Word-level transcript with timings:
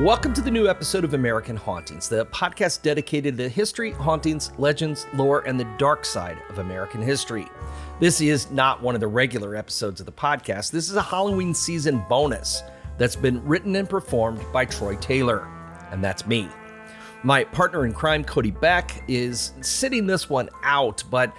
Welcome 0.00 0.32
to 0.32 0.40
the 0.40 0.50
new 0.50 0.66
episode 0.66 1.04
of 1.04 1.12
American 1.12 1.56
Hauntings, 1.56 2.08
the 2.08 2.24
podcast 2.24 2.80
dedicated 2.80 3.36
to 3.36 3.50
history, 3.50 3.90
hauntings, 3.90 4.50
legends, 4.56 5.06
lore, 5.12 5.46
and 5.46 5.60
the 5.60 5.68
dark 5.76 6.06
side 6.06 6.38
of 6.48 6.58
American 6.58 7.02
history. 7.02 7.46
This 8.00 8.22
is 8.22 8.50
not 8.50 8.80
one 8.80 8.94
of 8.94 9.02
the 9.02 9.08
regular 9.08 9.54
episodes 9.54 10.00
of 10.00 10.06
the 10.06 10.12
podcast. 10.12 10.70
This 10.70 10.88
is 10.88 10.96
a 10.96 11.02
Halloween 11.02 11.52
season 11.52 12.02
bonus 12.08 12.62
that's 12.96 13.14
been 13.14 13.44
written 13.44 13.76
and 13.76 13.86
performed 13.86 14.42
by 14.54 14.64
Troy 14.64 14.96
Taylor, 14.96 15.46
and 15.90 16.02
that's 16.02 16.26
me. 16.26 16.48
My 17.22 17.44
partner 17.44 17.84
in 17.84 17.92
crime, 17.92 18.24
Cody 18.24 18.52
Beck, 18.52 19.04
is 19.06 19.52
sitting 19.60 20.06
this 20.06 20.30
one 20.30 20.48
out, 20.62 21.04
but 21.10 21.30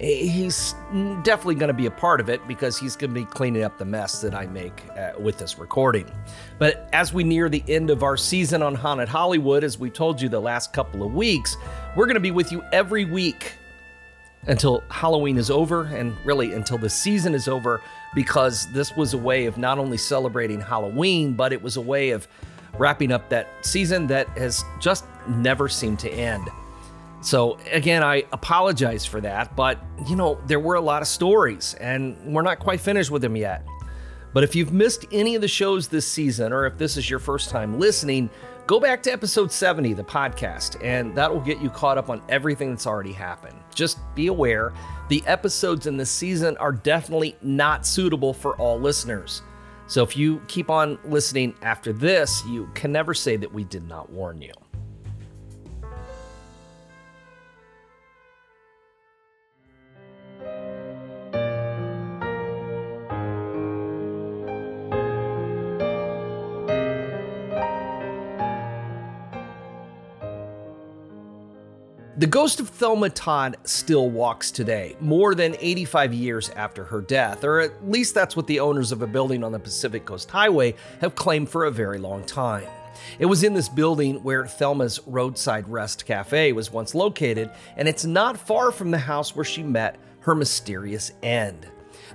he's 0.00 0.74
definitely 1.22 1.56
going 1.56 1.68
to 1.68 1.74
be 1.74 1.86
a 1.86 1.90
part 1.90 2.20
of 2.20 2.30
it 2.30 2.46
because 2.48 2.78
he's 2.78 2.96
going 2.96 3.10
to 3.12 3.20
be 3.20 3.26
cleaning 3.26 3.62
up 3.62 3.76
the 3.76 3.84
mess 3.84 4.22
that 4.22 4.34
I 4.34 4.46
make 4.46 4.82
uh, 4.96 5.12
with 5.18 5.38
this 5.38 5.58
recording. 5.58 6.10
But 6.58 6.88
as 6.92 7.12
we 7.12 7.22
near 7.22 7.50
the 7.50 7.62
end 7.68 7.90
of 7.90 8.02
our 8.02 8.16
season 8.16 8.62
on 8.62 8.74
Haunted 8.74 9.08
Hollywood, 9.08 9.62
as 9.62 9.78
we 9.78 9.90
told 9.90 10.20
you 10.20 10.28
the 10.28 10.40
last 10.40 10.72
couple 10.72 11.02
of 11.02 11.12
weeks, 11.12 11.56
we're 11.96 12.06
going 12.06 12.14
to 12.14 12.20
be 12.20 12.30
with 12.30 12.50
you 12.50 12.62
every 12.72 13.04
week 13.04 13.52
until 14.46 14.82
Halloween 14.88 15.36
is 15.36 15.50
over 15.50 15.84
and 15.84 16.16
really 16.24 16.54
until 16.54 16.78
the 16.78 16.88
season 16.88 17.34
is 17.34 17.46
over 17.46 17.82
because 18.14 18.72
this 18.72 18.96
was 18.96 19.12
a 19.12 19.18
way 19.18 19.44
of 19.44 19.58
not 19.58 19.78
only 19.78 19.98
celebrating 19.98 20.62
Halloween, 20.62 21.34
but 21.34 21.52
it 21.52 21.60
was 21.60 21.76
a 21.76 21.80
way 21.80 22.10
of 22.10 22.26
wrapping 22.78 23.12
up 23.12 23.28
that 23.28 23.48
season 23.60 24.06
that 24.06 24.26
has 24.38 24.64
just 24.80 25.04
never 25.28 25.68
seemed 25.68 25.98
to 25.98 26.10
end. 26.10 26.48
So, 27.22 27.58
again, 27.70 28.02
I 28.02 28.24
apologize 28.32 29.04
for 29.04 29.20
that, 29.20 29.54
but 29.54 29.78
you 30.08 30.16
know, 30.16 30.40
there 30.46 30.60
were 30.60 30.76
a 30.76 30.80
lot 30.80 31.02
of 31.02 31.08
stories 31.08 31.74
and 31.74 32.16
we're 32.34 32.42
not 32.42 32.58
quite 32.58 32.80
finished 32.80 33.10
with 33.10 33.22
them 33.22 33.36
yet. 33.36 33.64
But 34.32 34.44
if 34.44 34.54
you've 34.54 34.72
missed 34.72 35.06
any 35.12 35.34
of 35.34 35.42
the 35.42 35.48
shows 35.48 35.88
this 35.88 36.06
season, 36.06 36.52
or 36.52 36.64
if 36.64 36.78
this 36.78 36.96
is 36.96 37.10
your 37.10 37.18
first 37.18 37.50
time 37.50 37.78
listening, 37.78 38.30
go 38.66 38.78
back 38.78 39.02
to 39.02 39.12
episode 39.12 39.50
70, 39.50 39.94
the 39.94 40.04
podcast, 40.04 40.82
and 40.84 41.14
that 41.16 41.32
will 41.32 41.40
get 41.40 41.60
you 41.60 41.68
caught 41.68 41.98
up 41.98 42.08
on 42.08 42.22
everything 42.28 42.70
that's 42.70 42.86
already 42.86 43.12
happened. 43.12 43.58
Just 43.74 43.98
be 44.14 44.28
aware 44.28 44.72
the 45.08 45.22
episodes 45.26 45.86
in 45.88 45.96
this 45.96 46.10
season 46.10 46.56
are 46.58 46.72
definitely 46.72 47.36
not 47.42 47.84
suitable 47.84 48.32
for 48.32 48.56
all 48.56 48.78
listeners. 48.78 49.42
So 49.88 50.04
if 50.04 50.16
you 50.16 50.40
keep 50.46 50.70
on 50.70 50.98
listening 51.04 51.54
after 51.62 51.92
this, 51.92 52.44
you 52.46 52.70
can 52.74 52.92
never 52.92 53.12
say 53.12 53.36
that 53.36 53.52
we 53.52 53.64
did 53.64 53.88
not 53.88 54.10
warn 54.10 54.40
you. 54.40 54.52
The 72.16 72.26
ghost 72.26 72.58
of 72.58 72.68
Thelma 72.68 73.08
Todd 73.08 73.56
still 73.62 74.10
walks 74.10 74.50
today, 74.50 74.96
more 75.00 75.32
than 75.36 75.54
85 75.60 76.12
years 76.12 76.50
after 76.50 76.82
her 76.84 77.00
death, 77.00 77.44
or 77.44 77.60
at 77.60 77.88
least 77.88 78.16
that's 78.16 78.34
what 78.34 78.48
the 78.48 78.58
owners 78.58 78.90
of 78.90 79.00
a 79.02 79.06
building 79.06 79.44
on 79.44 79.52
the 79.52 79.60
Pacific 79.60 80.06
Coast 80.06 80.28
Highway 80.28 80.74
have 81.00 81.14
claimed 81.14 81.48
for 81.48 81.64
a 81.64 81.70
very 81.70 81.98
long 81.98 82.24
time. 82.24 82.66
It 83.20 83.26
was 83.26 83.44
in 83.44 83.54
this 83.54 83.68
building 83.68 84.16
where 84.24 84.44
Thelma's 84.44 84.98
Roadside 85.06 85.68
Rest 85.68 86.04
Cafe 86.04 86.52
was 86.52 86.72
once 86.72 86.96
located, 86.96 87.48
and 87.76 87.86
it's 87.86 88.04
not 88.04 88.36
far 88.36 88.72
from 88.72 88.90
the 88.90 88.98
house 88.98 89.36
where 89.36 89.44
she 89.44 89.62
met 89.62 89.96
her 90.20 90.34
mysterious 90.34 91.12
end. 91.22 91.68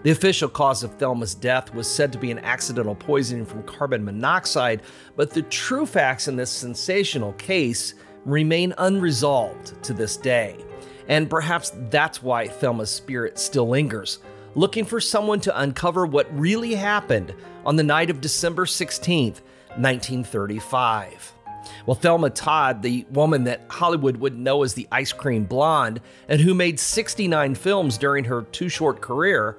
The 0.03 0.11
official 0.11 0.49
cause 0.49 0.83
of 0.83 0.93
Thelma's 0.95 1.35
death 1.35 1.73
was 1.73 1.89
said 1.89 2.11
to 2.11 2.19
be 2.19 2.31
an 2.31 2.39
accidental 2.39 2.95
poisoning 2.95 3.45
from 3.45 3.63
carbon 3.63 4.03
monoxide, 4.03 4.81
but 5.15 5.31
the 5.31 5.43
true 5.43 5.85
facts 5.85 6.27
in 6.27 6.35
this 6.35 6.51
sensational 6.51 7.31
case 7.33 7.93
remain 8.25 8.73
unresolved 8.77 9.81
to 9.83 9.93
this 9.93 10.17
day. 10.17 10.57
And 11.07 11.29
perhaps 11.29 11.71
that's 11.89 12.21
why 12.23 12.47
Thelma's 12.47 12.89
spirit 12.89 13.37
still 13.37 13.69
lingers, 13.69 14.19
looking 14.55 14.85
for 14.85 14.99
someone 14.99 15.39
to 15.41 15.61
uncover 15.61 16.05
what 16.05 16.27
really 16.37 16.75
happened 16.75 17.33
on 17.65 17.75
the 17.75 17.83
night 17.83 18.09
of 18.09 18.21
December 18.21 18.65
16th, 18.65 19.41
1935. 19.77 21.33
Well, 21.85 21.95
Thelma 21.95 22.29
Todd, 22.29 22.81
the 22.81 23.05
woman 23.11 23.43
that 23.45 23.61
Hollywood 23.69 24.17
would 24.17 24.37
know 24.37 24.63
as 24.63 24.73
the 24.73 24.87
ice 24.91 25.11
cream 25.11 25.45
blonde 25.45 26.01
and 26.27 26.41
who 26.41 26.53
made 26.53 26.79
69 26.79 27.55
films 27.55 27.97
during 27.97 28.25
her 28.25 28.43
too 28.43 28.69
short 28.69 29.01
career, 29.01 29.57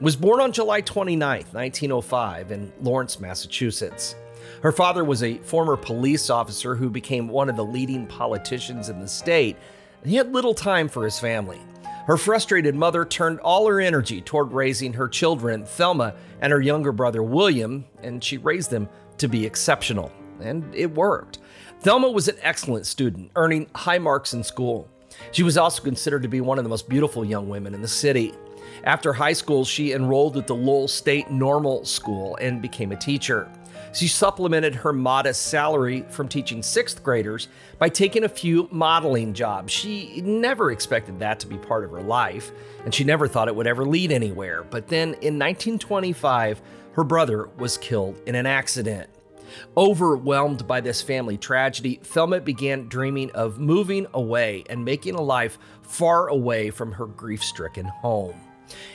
was 0.00 0.16
born 0.16 0.40
on 0.40 0.52
July 0.52 0.80
29, 0.80 1.44
1905, 1.52 2.52
in 2.52 2.72
Lawrence, 2.80 3.18
Massachusetts. 3.18 4.14
Her 4.62 4.72
father 4.72 5.04
was 5.04 5.22
a 5.22 5.38
former 5.38 5.76
police 5.76 6.30
officer 6.30 6.74
who 6.74 6.90
became 6.90 7.28
one 7.28 7.48
of 7.48 7.56
the 7.56 7.64
leading 7.64 8.06
politicians 8.06 8.88
in 8.88 9.00
the 9.00 9.08
state, 9.08 9.56
and 10.02 10.10
he 10.10 10.16
had 10.16 10.32
little 10.32 10.54
time 10.54 10.88
for 10.88 11.04
his 11.04 11.18
family. 11.18 11.60
Her 12.06 12.16
frustrated 12.16 12.74
mother 12.74 13.04
turned 13.04 13.40
all 13.40 13.66
her 13.66 13.80
energy 13.80 14.20
toward 14.20 14.52
raising 14.52 14.94
her 14.94 15.08
children, 15.08 15.66
Thelma 15.66 16.14
and 16.40 16.52
her 16.52 16.60
younger 16.60 16.92
brother 16.92 17.22
William, 17.22 17.84
and 18.02 18.22
she 18.22 18.38
raised 18.38 18.70
them 18.70 18.88
to 19.18 19.28
be 19.28 19.44
exceptional. 19.44 20.10
And 20.40 20.64
it 20.74 20.94
worked. 20.94 21.40
Thelma 21.80 22.08
was 22.08 22.28
an 22.28 22.36
excellent 22.40 22.86
student, 22.86 23.30
earning 23.36 23.68
high 23.74 23.98
marks 23.98 24.32
in 24.32 24.42
school. 24.42 24.88
She 25.32 25.42
was 25.42 25.58
also 25.58 25.82
considered 25.82 26.22
to 26.22 26.28
be 26.28 26.40
one 26.40 26.58
of 26.58 26.64
the 26.64 26.70
most 26.70 26.88
beautiful 26.88 27.24
young 27.24 27.48
women 27.48 27.74
in 27.74 27.82
the 27.82 27.88
city. 27.88 28.32
After 28.88 29.12
high 29.12 29.34
school, 29.34 29.66
she 29.66 29.92
enrolled 29.92 30.38
at 30.38 30.46
the 30.46 30.54
Lowell 30.54 30.88
State 30.88 31.30
Normal 31.30 31.84
School 31.84 32.36
and 32.36 32.62
became 32.62 32.90
a 32.90 32.96
teacher. 32.96 33.46
She 33.92 34.08
supplemented 34.08 34.74
her 34.76 34.94
modest 34.94 35.48
salary 35.48 36.06
from 36.08 36.26
teaching 36.26 36.62
sixth 36.62 37.02
graders 37.02 37.48
by 37.78 37.90
taking 37.90 38.24
a 38.24 38.30
few 38.30 38.66
modeling 38.72 39.34
jobs. 39.34 39.74
She 39.74 40.22
never 40.22 40.72
expected 40.72 41.18
that 41.18 41.38
to 41.40 41.46
be 41.46 41.58
part 41.58 41.84
of 41.84 41.90
her 41.90 42.00
life, 42.00 42.50
and 42.86 42.94
she 42.94 43.04
never 43.04 43.28
thought 43.28 43.48
it 43.48 43.54
would 43.54 43.66
ever 43.66 43.84
lead 43.84 44.10
anywhere. 44.10 44.62
But 44.62 44.88
then 44.88 45.08
in 45.08 45.38
1925, 45.38 46.62
her 46.92 47.04
brother 47.04 47.50
was 47.58 47.76
killed 47.76 48.18
in 48.26 48.34
an 48.34 48.46
accident. 48.46 49.10
Overwhelmed 49.76 50.66
by 50.66 50.80
this 50.80 51.02
family 51.02 51.36
tragedy, 51.36 52.00
Thelma 52.02 52.40
began 52.40 52.88
dreaming 52.88 53.32
of 53.32 53.58
moving 53.58 54.06
away 54.14 54.64
and 54.70 54.82
making 54.82 55.14
a 55.14 55.22
life 55.22 55.58
far 55.82 56.28
away 56.28 56.70
from 56.70 56.92
her 56.92 57.04
grief 57.04 57.44
stricken 57.44 57.84
home. 57.84 58.40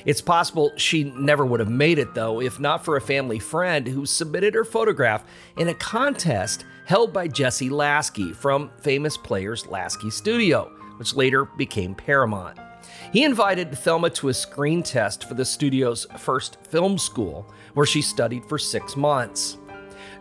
It's 0.05 0.21
possible 0.21 0.71
she 0.77 1.05
never 1.05 1.45
would 1.45 1.59
have 1.59 1.69
made 1.69 1.99
it, 1.99 2.13
though, 2.13 2.41
if 2.41 2.59
not 2.59 2.83
for 2.83 2.95
a 2.95 3.01
family 3.01 3.39
friend 3.39 3.87
who 3.87 4.05
submitted 4.05 4.53
her 4.53 4.65
photograph 4.65 5.25
in 5.57 5.67
a 5.67 5.73
contest 5.73 6.65
held 6.85 7.13
by 7.13 7.27
Jesse 7.27 7.69
Lasky 7.69 8.33
from 8.33 8.71
famous 8.81 9.17
Players 9.17 9.67
Lasky 9.67 10.09
Studio, 10.09 10.71
which 10.97 11.15
later 11.15 11.45
became 11.45 11.95
Paramount. 11.95 12.59
He 13.11 13.23
invited 13.23 13.77
Thelma 13.77 14.09
to 14.11 14.29
a 14.29 14.33
screen 14.33 14.83
test 14.83 15.27
for 15.27 15.35
the 15.35 15.45
studio's 15.45 16.05
first 16.17 16.57
film 16.65 16.97
school, 16.97 17.51
where 17.73 17.85
she 17.85 18.01
studied 18.01 18.45
for 18.45 18.57
six 18.57 18.95
months. 18.95 19.57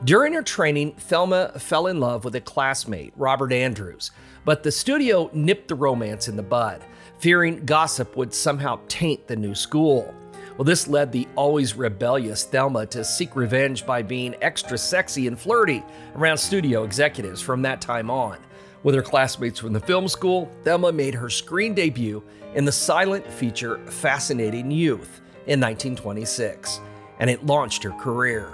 During 0.04 0.32
her 0.32 0.42
training, 0.42 0.94
Thelma 0.96 1.52
fell 1.58 1.86
in 1.86 2.00
love 2.00 2.24
with 2.24 2.34
a 2.34 2.40
classmate, 2.40 3.12
Robert 3.16 3.52
Andrews, 3.52 4.10
but 4.44 4.62
the 4.62 4.72
studio 4.72 5.30
nipped 5.32 5.68
the 5.68 5.74
romance 5.74 6.28
in 6.28 6.36
the 6.36 6.42
bud 6.42 6.84
fearing 7.22 7.64
gossip 7.64 8.16
would 8.16 8.34
somehow 8.34 8.80
taint 8.88 9.28
the 9.28 9.36
new 9.36 9.54
school. 9.54 10.12
Well, 10.58 10.64
this 10.64 10.88
led 10.88 11.12
the 11.12 11.28
always 11.36 11.76
rebellious 11.76 12.42
Thelma 12.42 12.84
to 12.86 13.04
seek 13.04 13.36
revenge 13.36 13.86
by 13.86 14.02
being 14.02 14.34
extra 14.42 14.76
sexy 14.76 15.28
and 15.28 15.38
flirty 15.38 15.84
around 16.16 16.38
studio 16.38 16.82
executives 16.82 17.40
from 17.40 17.62
that 17.62 17.80
time 17.80 18.10
on. 18.10 18.38
With 18.82 18.96
her 18.96 19.02
classmates 19.02 19.60
from 19.60 19.72
the 19.72 19.78
film 19.78 20.08
school, 20.08 20.50
Thelma 20.64 20.90
made 20.90 21.14
her 21.14 21.30
screen 21.30 21.74
debut 21.74 22.24
in 22.56 22.64
the 22.64 22.72
silent 22.72 23.24
feature 23.30 23.78
Fascinating 23.86 24.72
Youth 24.72 25.20
in 25.46 25.60
1926, 25.60 26.80
and 27.20 27.30
it 27.30 27.46
launched 27.46 27.84
her 27.84 27.92
career. 27.92 28.48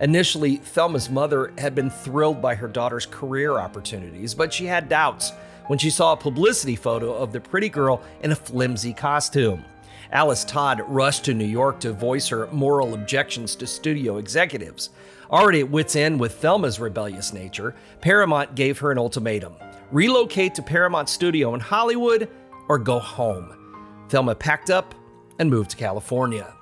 Initially, 0.00 0.56
Thelma's 0.56 1.10
mother 1.10 1.52
had 1.58 1.76
been 1.76 1.90
thrilled 1.90 2.42
by 2.42 2.56
her 2.56 2.66
daughter's 2.66 3.06
career 3.06 3.58
opportunities, 3.58 4.34
but 4.34 4.52
she 4.52 4.66
had 4.66 4.88
doubts 4.88 5.32
when 5.70 5.78
she 5.78 5.88
saw 5.88 6.12
a 6.12 6.16
publicity 6.16 6.74
photo 6.74 7.14
of 7.14 7.30
the 7.30 7.40
pretty 7.40 7.68
girl 7.68 8.02
in 8.24 8.32
a 8.32 8.34
flimsy 8.34 8.92
costume. 8.92 9.64
Alice 10.10 10.44
Todd 10.44 10.82
rushed 10.88 11.24
to 11.26 11.32
New 11.32 11.44
York 11.44 11.78
to 11.78 11.92
voice 11.92 12.26
her 12.26 12.48
moral 12.50 12.94
objections 12.94 13.54
to 13.54 13.68
studio 13.68 14.16
executives. 14.16 14.90
Already 15.30 15.60
at 15.60 15.70
wits' 15.70 15.94
end 15.94 16.18
with 16.18 16.34
Thelma's 16.34 16.80
rebellious 16.80 17.32
nature, 17.32 17.76
Paramount 18.00 18.56
gave 18.56 18.80
her 18.80 18.90
an 18.90 18.98
ultimatum 18.98 19.54
relocate 19.92 20.56
to 20.56 20.62
Paramount 20.62 21.08
Studio 21.08 21.54
in 21.54 21.60
Hollywood 21.60 22.28
or 22.68 22.76
go 22.76 22.98
home. 22.98 24.06
Thelma 24.08 24.34
packed 24.34 24.70
up 24.70 24.92
and 25.38 25.48
moved 25.48 25.70
to 25.70 25.76
California. 25.76 26.52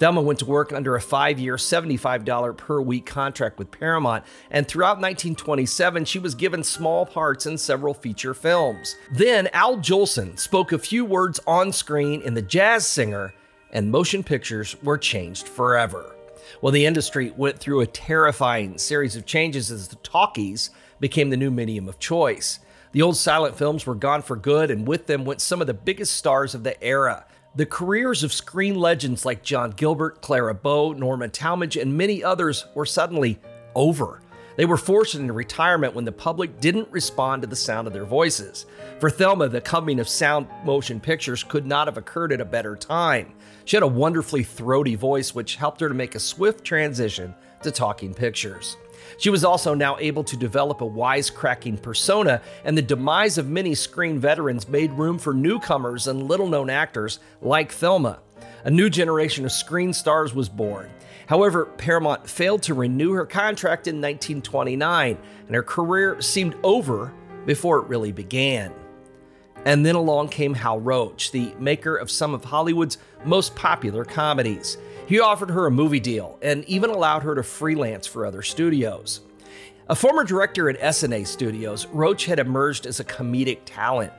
Thelma 0.00 0.22
went 0.22 0.38
to 0.38 0.46
work 0.46 0.72
under 0.72 0.96
a 0.96 1.00
five 1.00 1.38
year, 1.38 1.56
$75 1.56 2.56
per 2.56 2.80
week 2.80 3.04
contract 3.04 3.58
with 3.58 3.70
Paramount, 3.70 4.24
and 4.50 4.66
throughout 4.66 4.96
1927, 4.96 6.06
she 6.06 6.18
was 6.18 6.34
given 6.34 6.64
small 6.64 7.04
parts 7.04 7.44
in 7.44 7.58
several 7.58 7.92
feature 7.92 8.32
films. 8.32 8.96
Then 9.12 9.50
Al 9.52 9.76
Jolson 9.76 10.38
spoke 10.38 10.72
a 10.72 10.78
few 10.78 11.04
words 11.04 11.38
on 11.46 11.70
screen 11.70 12.22
in 12.22 12.32
The 12.32 12.40
Jazz 12.40 12.86
Singer, 12.86 13.34
and 13.72 13.90
motion 13.90 14.24
pictures 14.24 14.74
were 14.82 14.96
changed 14.96 15.46
forever. 15.46 16.16
Well, 16.62 16.72
the 16.72 16.86
industry 16.86 17.34
went 17.36 17.58
through 17.58 17.82
a 17.82 17.86
terrifying 17.86 18.78
series 18.78 19.16
of 19.16 19.26
changes 19.26 19.70
as 19.70 19.88
the 19.88 19.96
talkies 19.96 20.70
became 20.98 21.28
the 21.28 21.36
new 21.36 21.50
medium 21.50 21.90
of 21.90 21.98
choice. 21.98 22.60
The 22.92 23.02
old 23.02 23.18
silent 23.18 23.54
films 23.54 23.84
were 23.84 23.94
gone 23.94 24.22
for 24.22 24.34
good, 24.34 24.70
and 24.70 24.88
with 24.88 25.06
them 25.06 25.26
went 25.26 25.42
some 25.42 25.60
of 25.60 25.66
the 25.66 25.74
biggest 25.74 26.16
stars 26.16 26.54
of 26.54 26.64
the 26.64 26.82
era. 26.82 27.26
The 27.56 27.66
careers 27.66 28.22
of 28.22 28.32
screen 28.32 28.76
legends 28.76 29.24
like 29.24 29.42
John 29.42 29.72
Gilbert, 29.72 30.22
Clara 30.22 30.54
Bow, 30.54 30.92
Norma 30.92 31.28
Talmadge, 31.28 31.76
and 31.76 31.98
many 31.98 32.22
others 32.22 32.66
were 32.76 32.86
suddenly 32.86 33.40
over. 33.74 34.20
They 34.56 34.66
were 34.66 34.76
forced 34.76 35.16
into 35.16 35.32
retirement 35.32 35.94
when 35.94 36.04
the 36.04 36.12
public 36.12 36.60
didn't 36.60 36.92
respond 36.92 37.42
to 37.42 37.48
the 37.48 37.56
sound 37.56 37.88
of 37.88 37.92
their 37.92 38.04
voices. 38.04 38.66
For 39.00 39.10
Thelma, 39.10 39.48
the 39.48 39.60
coming 39.60 39.98
of 39.98 40.08
sound 40.08 40.46
motion 40.64 41.00
pictures 41.00 41.42
could 41.42 41.66
not 41.66 41.88
have 41.88 41.96
occurred 41.96 42.32
at 42.32 42.40
a 42.40 42.44
better 42.44 42.76
time. 42.76 43.32
She 43.64 43.74
had 43.74 43.82
a 43.82 43.88
wonderfully 43.88 44.44
throaty 44.44 44.94
voice, 44.94 45.34
which 45.34 45.56
helped 45.56 45.80
her 45.80 45.88
to 45.88 45.94
make 45.94 46.14
a 46.14 46.20
swift 46.20 46.62
transition 46.62 47.34
to 47.64 47.72
talking 47.72 48.14
pictures. 48.14 48.76
She 49.18 49.30
was 49.30 49.44
also 49.44 49.74
now 49.74 49.96
able 49.98 50.24
to 50.24 50.36
develop 50.36 50.80
a 50.80 50.88
wisecracking 50.88 51.82
persona, 51.82 52.42
and 52.64 52.76
the 52.76 52.82
demise 52.82 53.38
of 53.38 53.48
many 53.48 53.74
screen 53.74 54.18
veterans 54.18 54.68
made 54.68 54.92
room 54.92 55.18
for 55.18 55.34
newcomers 55.34 56.06
and 56.06 56.28
little 56.28 56.48
known 56.48 56.70
actors 56.70 57.18
like 57.42 57.72
Thelma. 57.72 58.20
A 58.64 58.70
new 58.70 58.90
generation 58.90 59.44
of 59.44 59.52
screen 59.52 59.92
stars 59.92 60.34
was 60.34 60.48
born. 60.48 60.90
However, 61.26 61.66
Paramount 61.66 62.28
failed 62.28 62.62
to 62.64 62.74
renew 62.74 63.12
her 63.12 63.24
contract 63.24 63.86
in 63.86 63.96
1929, 63.96 65.16
and 65.46 65.54
her 65.54 65.62
career 65.62 66.20
seemed 66.20 66.56
over 66.62 67.12
before 67.46 67.78
it 67.78 67.88
really 67.88 68.12
began. 68.12 68.72
And 69.64 69.84
then 69.84 69.94
along 69.94 70.28
came 70.28 70.54
Hal 70.54 70.80
Roach, 70.80 71.32
the 71.32 71.54
maker 71.58 71.96
of 71.96 72.10
some 72.10 72.34
of 72.34 72.44
Hollywood's 72.44 72.98
most 73.24 73.54
popular 73.54 74.04
comedies. 74.04 74.78
He 75.10 75.18
offered 75.18 75.50
her 75.50 75.66
a 75.66 75.72
movie 75.72 75.98
deal 75.98 76.38
and 76.40 76.64
even 76.66 76.88
allowed 76.88 77.24
her 77.24 77.34
to 77.34 77.42
freelance 77.42 78.06
for 78.06 78.24
other 78.24 78.42
studios. 78.42 79.22
A 79.88 79.96
former 79.96 80.22
director 80.22 80.70
at 80.70 80.78
SNA 80.78 81.26
Studios, 81.26 81.86
Roach 81.88 82.26
had 82.26 82.38
emerged 82.38 82.86
as 82.86 83.00
a 83.00 83.04
comedic 83.04 83.58
talent 83.64 84.12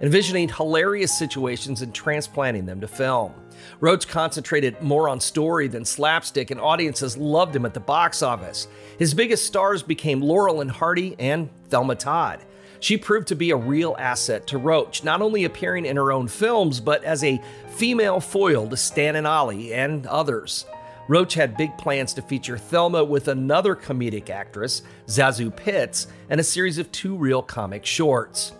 envisioning 0.00 0.48
hilarious 0.48 1.16
situations 1.16 1.82
and 1.82 1.94
transplanting 1.94 2.66
them 2.66 2.80
to 2.80 2.88
film. 2.88 3.34
Roach 3.80 4.08
concentrated 4.08 4.80
more 4.80 5.08
on 5.08 5.20
story 5.20 5.68
than 5.68 5.84
slapstick, 5.84 6.50
and 6.50 6.60
audiences 6.60 7.16
loved 7.16 7.54
him 7.54 7.66
at 7.66 7.74
the 7.74 7.80
box 7.80 8.22
office. 8.22 8.68
His 8.98 9.12
biggest 9.12 9.44
stars 9.44 9.82
became 9.82 10.20
Laurel 10.20 10.60
and 10.60 10.70
Hardy 10.70 11.16
and 11.18 11.50
Thelma 11.68 11.96
Todd. 11.96 12.44
She 12.80 12.96
proved 12.96 13.28
to 13.28 13.36
be 13.36 13.50
a 13.50 13.56
real 13.56 13.96
asset 13.98 14.46
to 14.48 14.58
Roach, 14.58 15.02
not 15.02 15.20
only 15.20 15.44
appearing 15.44 15.84
in 15.84 15.96
her 15.96 16.12
own 16.12 16.28
films, 16.28 16.80
but 16.80 17.02
as 17.04 17.24
a 17.24 17.42
female 17.68 18.20
foil 18.20 18.68
to 18.68 18.76
Stan 18.76 19.16
and 19.16 19.26
Ollie 19.26 19.74
and 19.74 20.06
others. 20.06 20.64
Roach 21.08 21.34
had 21.34 21.56
big 21.56 21.76
plans 21.78 22.12
to 22.14 22.22
feature 22.22 22.58
Thelma 22.58 23.02
with 23.02 23.28
another 23.28 23.74
comedic 23.74 24.28
actress, 24.30 24.82
ZaSu 25.06 25.54
Pitts, 25.54 26.06
and 26.28 26.38
a 26.38 26.44
series 26.44 26.78
of 26.78 26.92
two 26.92 27.16
reel 27.16 27.42
comic 27.42 27.86
shorts. 27.86 28.52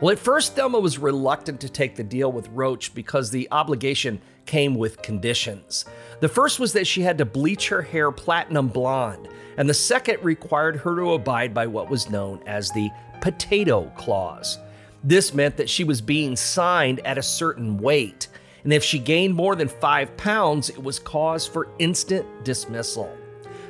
Well, 0.00 0.12
at 0.12 0.18
first, 0.18 0.54
Thelma 0.54 0.78
was 0.78 0.98
reluctant 0.98 1.60
to 1.62 1.68
take 1.68 1.96
the 1.96 2.04
deal 2.04 2.30
with 2.30 2.48
Roach 2.48 2.94
because 2.94 3.30
the 3.30 3.48
obligation 3.50 4.20
came 4.44 4.74
with 4.74 5.00
conditions. 5.00 5.86
The 6.20 6.28
first 6.28 6.60
was 6.60 6.74
that 6.74 6.86
she 6.86 7.02
had 7.02 7.16
to 7.18 7.24
bleach 7.24 7.68
her 7.68 7.80
hair 7.80 8.10
platinum 8.12 8.68
blonde, 8.68 9.28
and 9.56 9.68
the 9.68 9.74
second 9.74 10.22
required 10.22 10.76
her 10.76 10.96
to 10.96 11.14
abide 11.14 11.54
by 11.54 11.66
what 11.66 11.88
was 11.88 12.10
known 12.10 12.42
as 12.46 12.70
the 12.70 12.90
potato 13.24 13.90
clause. 13.96 14.58
This 15.02 15.32
meant 15.32 15.56
that 15.56 15.70
she 15.70 15.82
was 15.82 16.02
being 16.02 16.36
signed 16.36 17.00
at 17.06 17.16
a 17.16 17.22
certain 17.22 17.78
weight, 17.78 18.28
and 18.64 18.72
if 18.72 18.84
she 18.84 18.98
gained 18.98 19.34
more 19.34 19.56
than 19.56 19.66
five 19.66 20.14
pounds, 20.18 20.68
it 20.68 20.82
was 20.82 20.98
cause 20.98 21.46
for 21.46 21.68
instant 21.78 22.26
dismissal. 22.44 23.10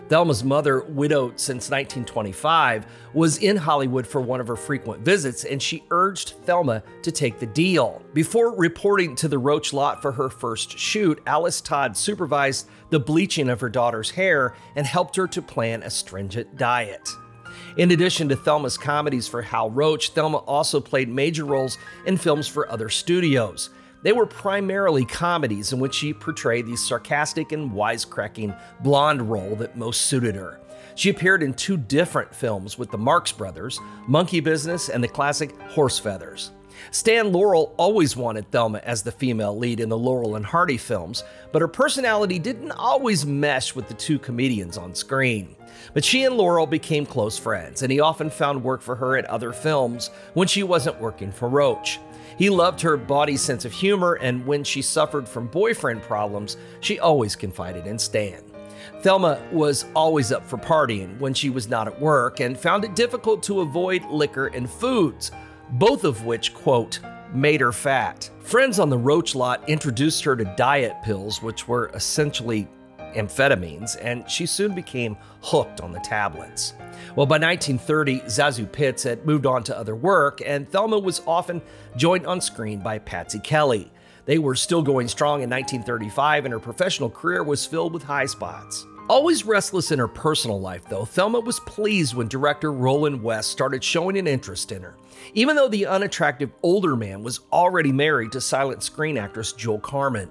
Thelma's 0.08 0.42
mother, 0.42 0.82
widowed 0.82 1.38
since 1.38 1.70
1925, 1.70 2.84
was 3.12 3.38
in 3.38 3.56
Hollywood 3.56 4.08
for 4.08 4.20
one 4.20 4.40
of 4.40 4.48
her 4.48 4.56
frequent 4.56 5.04
visits, 5.04 5.44
and 5.44 5.62
she 5.62 5.84
urged 5.92 6.30
Thelma 6.44 6.82
to 7.02 7.12
take 7.12 7.38
the 7.38 7.46
deal. 7.46 8.02
Before 8.12 8.56
reporting 8.56 9.14
to 9.16 9.28
the 9.28 9.38
Roach 9.38 9.72
lot 9.72 10.02
for 10.02 10.10
her 10.10 10.30
first 10.30 10.76
shoot, 10.76 11.22
Alice 11.28 11.60
Todd 11.60 11.96
supervised 11.96 12.68
the 12.90 12.98
bleaching 12.98 13.48
of 13.48 13.60
her 13.60 13.70
daughter's 13.70 14.10
hair 14.10 14.56
and 14.74 14.84
helped 14.84 15.14
her 15.14 15.28
to 15.28 15.40
plan 15.40 15.84
a 15.84 15.90
stringent 15.90 16.56
diet. 16.56 17.08
In 17.76 17.90
addition 17.90 18.28
to 18.28 18.36
Thelma's 18.36 18.78
comedies 18.78 19.28
for 19.28 19.42
Hal 19.42 19.70
Roach, 19.70 20.10
Thelma 20.10 20.38
also 20.38 20.80
played 20.80 21.08
major 21.08 21.44
roles 21.44 21.78
in 22.06 22.16
films 22.16 22.48
for 22.48 22.70
other 22.70 22.88
studios. 22.88 23.70
They 24.02 24.12
were 24.12 24.26
primarily 24.26 25.06
comedies 25.06 25.72
in 25.72 25.80
which 25.80 25.94
she 25.94 26.12
portrayed 26.12 26.66
the 26.66 26.76
sarcastic 26.76 27.52
and 27.52 27.72
wisecracking 27.72 28.58
blonde 28.80 29.30
role 29.30 29.56
that 29.56 29.76
most 29.76 30.02
suited 30.02 30.34
her. 30.34 30.60
She 30.94 31.10
appeared 31.10 31.42
in 31.42 31.54
two 31.54 31.76
different 31.76 32.34
films 32.34 32.78
with 32.78 32.90
the 32.90 32.98
Marx 32.98 33.32
Brothers, 33.32 33.80
Monkey 34.06 34.40
Business 34.40 34.90
and 34.90 35.02
the 35.02 35.08
classic 35.08 35.58
Horse 35.62 35.98
Feathers. 35.98 36.52
Stan 36.90 37.32
Laurel 37.32 37.74
always 37.76 38.16
wanted 38.16 38.50
Thelma 38.50 38.78
as 38.84 39.02
the 39.02 39.12
female 39.12 39.56
lead 39.56 39.80
in 39.80 39.88
the 39.88 39.98
Laurel 39.98 40.36
and 40.36 40.44
Hardy 40.44 40.76
films, 40.76 41.24
but 41.52 41.62
her 41.62 41.68
personality 41.68 42.38
didn't 42.38 42.72
always 42.72 43.24
mesh 43.24 43.74
with 43.74 43.88
the 43.88 43.94
two 43.94 44.18
comedians 44.18 44.76
on 44.76 44.94
screen. 44.94 45.56
But 45.92 46.04
she 46.04 46.24
and 46.24 46.36
Laurel 46.36 46.66
became 46.66 47.04
close 47.06 47.38
friends, 47.38 47.82
and 47.82 47.92
he 47.92 48.00
often 48.00 48.30
found 48.30 48.64
work 48.64 48.80
for 48.80 48.96
her 48.96 49.16
at 49.16 49.26
other 49.26 49.52
films 49.52 50.10
when 50.34 50.48
she 50.48 50.62
wasn't 50.62 51.00
working 51.00 51.30
for 51.30 51.48
Roach. 51.48 51.98
He 52.36 52.50
loved 52.50 52.80
her 52.80 52.96
bawdy 52.96 53.36
sense 53.36 53.64
of 53.64 53.72
humor, 53.72 54.14
and 54.14 54.44
when 54.46 54.64
she 54.64 54.82
suffered 54.82 55.28
from 55.28 55.46
boyfriend 55.46 56.02
problems, 56.02 56.56
she 56.80 56.98
always 56.98 57.36
confided 57.36 57.86
in 57.86 57.98
Stan. 57.98 58.42
Thelma 59.02 59.40
was 59.52 59.86
always 59.94 60.32
up 60.32 60.46
for 60.46 60.56
partying 60.56 61.18
when 61.20 61.34
she 61.34 61.50
was 61.50 61.68
not 61.68 61.86
at 61.86 62.00
work 62.00 62.40
and 62.40 62.58
found 62.58 62.84
it 62.84 62.96
difficult 62.96 63.42
to 63.44 63.60
avoid 63.60 64.04
liquor 64.06 64.48
and 64.48 64.68
foods, 64.68 65.30
both 65.72 66.04
of 66.04 66.24
which, 66.24 66.54
quote, 66.54 67.00
made 67.32 67.60
her 67.60 67.72
fat. 67.72 68.30
Friends 68.40 68.78
on 68.78 68.88
the 68.90 68.98
Roach 68.98 69.34
lot 69.34 69.68
introduced 69.68 70.24
her 70.24 70.36
to 70.36 70.44
diet 70.56 70.96
pills, 71.02 71.42
which 71.42 71.66
were 71.66 71.90
essentially 71.94 72.68
amphetamines, 73.14 73.96
and 74.00 74.28
she 74.30 74.46
soon 74.46 74.74
became 74.74 75.16
hooked 75.42 75.80
on 75.80 75.92
the 75.92 76.00
tablets. 76.00 76.74
Well, 77.16 77.26
by 77.26 77.38
1930, 77.38 78.20
ZaSu 78.20 78.70
Pitts 78.70 79.02
had 79.02 79.24
moved 79.26 79.46
on 79.46 79.62
to 79.64 79.78
other 79.78 79.94
work, 79.94 80.40
and 80.44 80.68
Thelma 80.68 80.98
was 80.98 81.22
often 81.26 81.62
joined 81.96 82.26
on 82.26 82.40
screen 82.40 82.80
by 82.80 82.98
Patsy 82.98 83.38
Kelly. 83.38 83.90
They 84.26 84.38
were 84.38 84.54
still 84.54 84.82
going 84.82 85.08
strong 85.08 85.42
in 85.42 85.50
1935, 85.50 86.46
and 86.46 86.52
her 86.52 86.60
professional 86.60 87.10
career 87.10 87.42
was 87.42 87.66
filled 87.66 87.92
with 87.92 88.02
high 88.02 88.26
spots. 88.26 88.86
Always 89.06 89.44
restless 89.44 89.92
in 89.92 89.98
her 89.98 90.08
personal 90.08 90.58
life, 90.58 90.84
though, 90.88 91.04
Thelma 91.04 91.40
was 91.40 91.60
pleased 91.60 92.14
when 92.14 92.26
director 92.26 92.72
Roland 92.72 93.22
West 93.22 93.50
started 93.50 93.84
showing 93.84 94.16
an 94.16 94.26
interest 94.26 94.72
in 94.72 94.80
her, 94.80 94.96
even 95.34 95.56
though 95.56 95.68
the 95.68 95.86
unattractive 95.86 96.50
older 96.62 96.96
man 96.96 97.22
was 97.22 97.40
already 97.52 97.92
married 97.92 98.32
to 98.32 98.40
silent 98.40 98.82
screen 98.82 99.18
actress 99.18 99.52
Jewel 99.52 99.78
Carmen. 99.78 100.30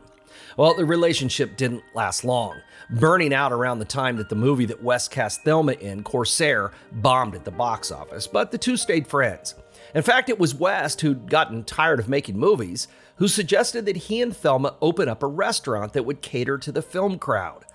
Well, 0.58 0.74
the 0.74 0.86
relationship 0.86 1.56
didn't 1.56 1.84
last 1.94 2.24
long, 2.24 2.56
burning 2.94 3.34
out 3.34 3.52
around 3.52 3.80
the 3.80 3.86
time 3.86 4.18
that 4.18 4.30
the 4.30 4.36
movie 4.36 4.66
that 4.66 4.84
West 4.84 5.12
cast 5.12 5.44
Thelma 5.44 5.74
in, 5.74 6.04
Corsair, 6.04 6.72
bombed 6.92 7.36
at 7.36 7.44
the 7.44 7.52
box 7.52 7.92
office, 7.92 8.28
but 8.28 8.52
the 8.52 8.58
two 8.58 8.78
stayed 8.78 9.08
friends. 9.08 9.56
In 9.96 10.04
fact, 10.04 10.30
it 10.30 10.40
was 10.40 10.56
West, 10.56 11.02
who'd 11.02 11.30
gotten 11.30 11.64
tired 11.64 12.00
of 12.00 12.10
making 12.10 12.38
movies, 12.38 12.88
who 13.18 13.28
suggested 13.28 13.86
that 13.86 13.96
he 13.96 14.22
and 14.22 14.36
Thelma 14.36 14.76
open 14.82 15.08
up 15.08 15.24
a 15.24 15.28
restaurant 15.28 15.94
that 15.94 16.04
would 16.04 16.22
cater 16.22 16.58
to 16.58 16.72
the 16.72 16.82
film 16.82 17.20
crowd. 17.20 17.66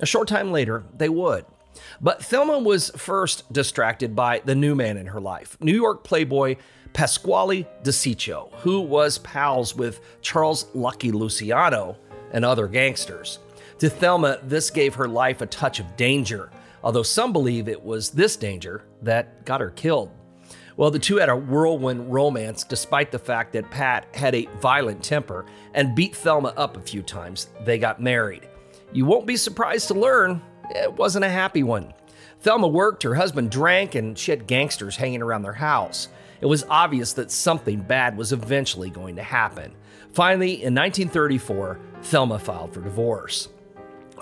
A 0.00 0.06
short 0.06 0.28
time 0.28 0.52
later, 0.52 0.84
they 0.96 1.08
would. 1.08 1.44
But 2.00 2.24
Thelma 2.24 2.58
was 2.58 2.90
first 2.90 3.52
distracted 3.52 4.16
by 4.16 4.42
the 4.44 4.54
new 4.54 4.74
man 4.74 4.96
in 4.96 5.06
her 5.06 5.20
life, 5.20 5.56
New 5.60 5.74
York 5.74 6.02
playboy 6.04 6.56
Pasquale 6.92 7.66
Di 7.82 7.92
Cicco, 7.92 8.50
who 8.60 8.80
was 8.80 9.18
pals 9.18 9.76
with 9.76 10.00
Charles 10.20 10.66
Lucky 10.74 11.12
Luciano 11.12 11.96
and 12.32 12.44
other 12.44 12.66
gangsters. 12.66 13.38
To 13.78 13.88
Thelma, 13.88 14.40
this 14.42 14.70
gave 14.70 14.96
her 14.96 15.06
life 15.06 15.40
a 15.40 15.46
touch 15.46 15.78
of 15.78 15.96
danger, 15.96 16.50
although 16.82 17.04
some 17.04 17.32
believe 17.32 17.68
it 17.68 17.80
was 17.80 18.10
this 18.10 18.34
danger 18.34 18.82
that 19.02 19.44
got 19.44 19.60
her 19.60 19.70
killed. 19.70 20.10
Well, 20.76 20.90
the 20.90 20.98
two 20.98 21.16
had 21.16 21.28
a 21.28 21.36
whirlwind 21.36 22.12
romance 22.12 22.64
despite 22.64 23.12
the 23.12 23.20
fact 23.20 23.52
that 23.52 23.70
Pat 23.70 24.06
had 24.14 24.34
a 24.34 24.48
violent 24.60 25.02
temper 25.02 25.46
and 25.74 25.94
beat 25.94 26.16
Thelma 26.16 26.54
up 26.56 26.76
a 26.76 26.80
few 26.80 27.02
times. 27.02 27.48
They 27.64 27.78
got 27.78 28.02
married. 28.02 28.48
You 28.92 29.04
won't 29.04 29.26
be 29.26 29.36
surprised 29.36 29.88
to 29.88 29.94
learn 29.94 30.42
it 30.70 30.92
wasn't 30.92 31.24
a 31.24 31.30
happy 31.30 31.62
one. 31.62 31.94
Thelma 32.40 32.68
worked, 32.68 33.02
her 33.04 33.14
husband 33.14 33.50
drank, 33.50 33.94
and 33.94 34.18
she 34.18 34.32
had 34.32 34.46
gangsters 34.46 34.96
hanging 34.96 35.22
around 35.22 35.42
their 35.42 35.52
house. 35.52 36.08
It 36.40 36.46
was 36.46 36.64
obvious 36.68 37.12
that 37.14 37.30
something 37.30 37.80
bad 37.80 38.16
was 38.16 38.32
eventually 38.32 38.90
going 38.90 39.16
to 39.16 39.22
happen. 39.22 39.74
Finally, 40.12 40.62
in 40.62 40.74
1934, 40.74 41.80
Thelma 42.02 42.38
filed 42.38 42.74
for 42.74 42.80
divorce. 42.80 43.48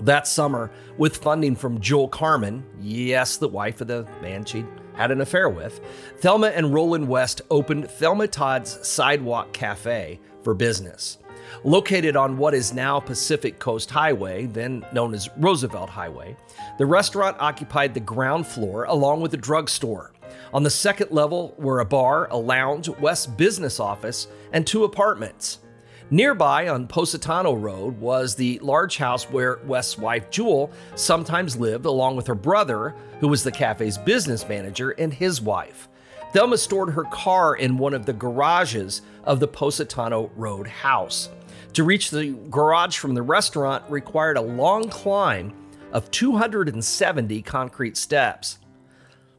That 0.03 0.27
summer, 0.27 0.71
with 0.99 1.17
funding 1.17 1.57
from 1.57 1.81
Jewel 1.81 2.09
Carmen, 2.09 2.65
yes, 2.81 3.39
the 3.39 3.49
wife 3.49 3.81
of 3.81 3.89
the 3.89 4.07
man 4.21 4.45
she'd 4.45 4.67
had 4.95 5.11
an 5.11 5.21
affair 5.21 5.49
with, 5.49 5.81
Thelma 6.19 6.49
and 6.49 6.73
Roland 6.73 7.09
West 7.09 7.43
opened 7.51 7.91
Thelma 7.91 8.29
Todd's 8.29 8.87
Sidewalk 8.87 9.53
Cafe 9.53 10.21
for 10.43 10.55
business. 10.55 11.19
Located 11.65 12.17
on 12.17 12.39
what 12.39 12.55
is 12.55 12.75
now 12.75 13.01
Pacific 13.01 13.59
Coast 13.59 13.91
Highway, 13.91 14.47
then 14.47 14.85
known 14.93 15.15
as 15.15 15.31
Roosevelt 15.37 15.91
Highway, 15.91 16.37
the 16.79 16.87
restaurant 16.87 17.37
occupied 17.41 17.95
the 17.95 18.01
ground 18.01 18.47
floor 18.47 18.85
along 18.85 19.21
with 19.21 19.33
a 19.35 19.39
drugstore. 19.39 20.13
On 20.53 20.63
the 20.63 20.71
second 20.71 21.11
level 21.11 21.55
were 21.59 21.81
a 21.81 21.85
bar, 21.85 22.29
a 22.31 22.37
lounge, 22.37 22.89
West's 22.89 23.27
business 23.27 23.81
office, 23.81 24.29
and 24.53 24.67
two 24.67 24.85
apartments. 24.85 25.61
Nearby 26.11 26.69
on 26.69 26.87
Posetano 26.87 27.61
Road 27.61 27.99
was 27.99 28.37
the 28.37 28.61
large 28.61 28.97
house 28.97 29.25
where 29.25 29.59
West's 29.65 29.99
wife 29.99 30.31
Jewel 30.31 30.71
sometimes 30.95 31.57
lived, 31.57 31.85
along 31.85 32.15
with 32.15 32.29
her 32.29 32.35
brother, 32.37 32.95
who 33.19 33.27
was 33.27 33.43
the 33.43 33.51
cafe's 33.51 33.99
business 33.99 34.49
manager, 34.49 34.91
and 34.93 35.13
his 35.13 35.41
wife. 35.41 35.89
Thelma 36.33 36.59
stored 36.59 36.91
her 36.91 37.03
car 37.05 37.57
in 37.57 37.77
one 37.77 37.93
of 37.93 38.07
the 38.07 38.13
garages 38.13 39.03
of 39.25 39.41
the 39.41 39.49
Posetano 39.49 40.31
Road 40.37 40.69
house. 40.69 41.29
To 41.73 41.83
reach 41.83 42.11
the 42.11 42.39
garage 42.51 42.99
from 42.99 43.15
the 43.15 43.23
restaurant 43.23 43.83
required 43.91 44.37
a 44.37 44.43
long 44.43 44.89
climb 44.89 45.53
of 45.93 46.09
270 46.13 47.43
concrete 47.43 47.97
steps. 47.97 48.59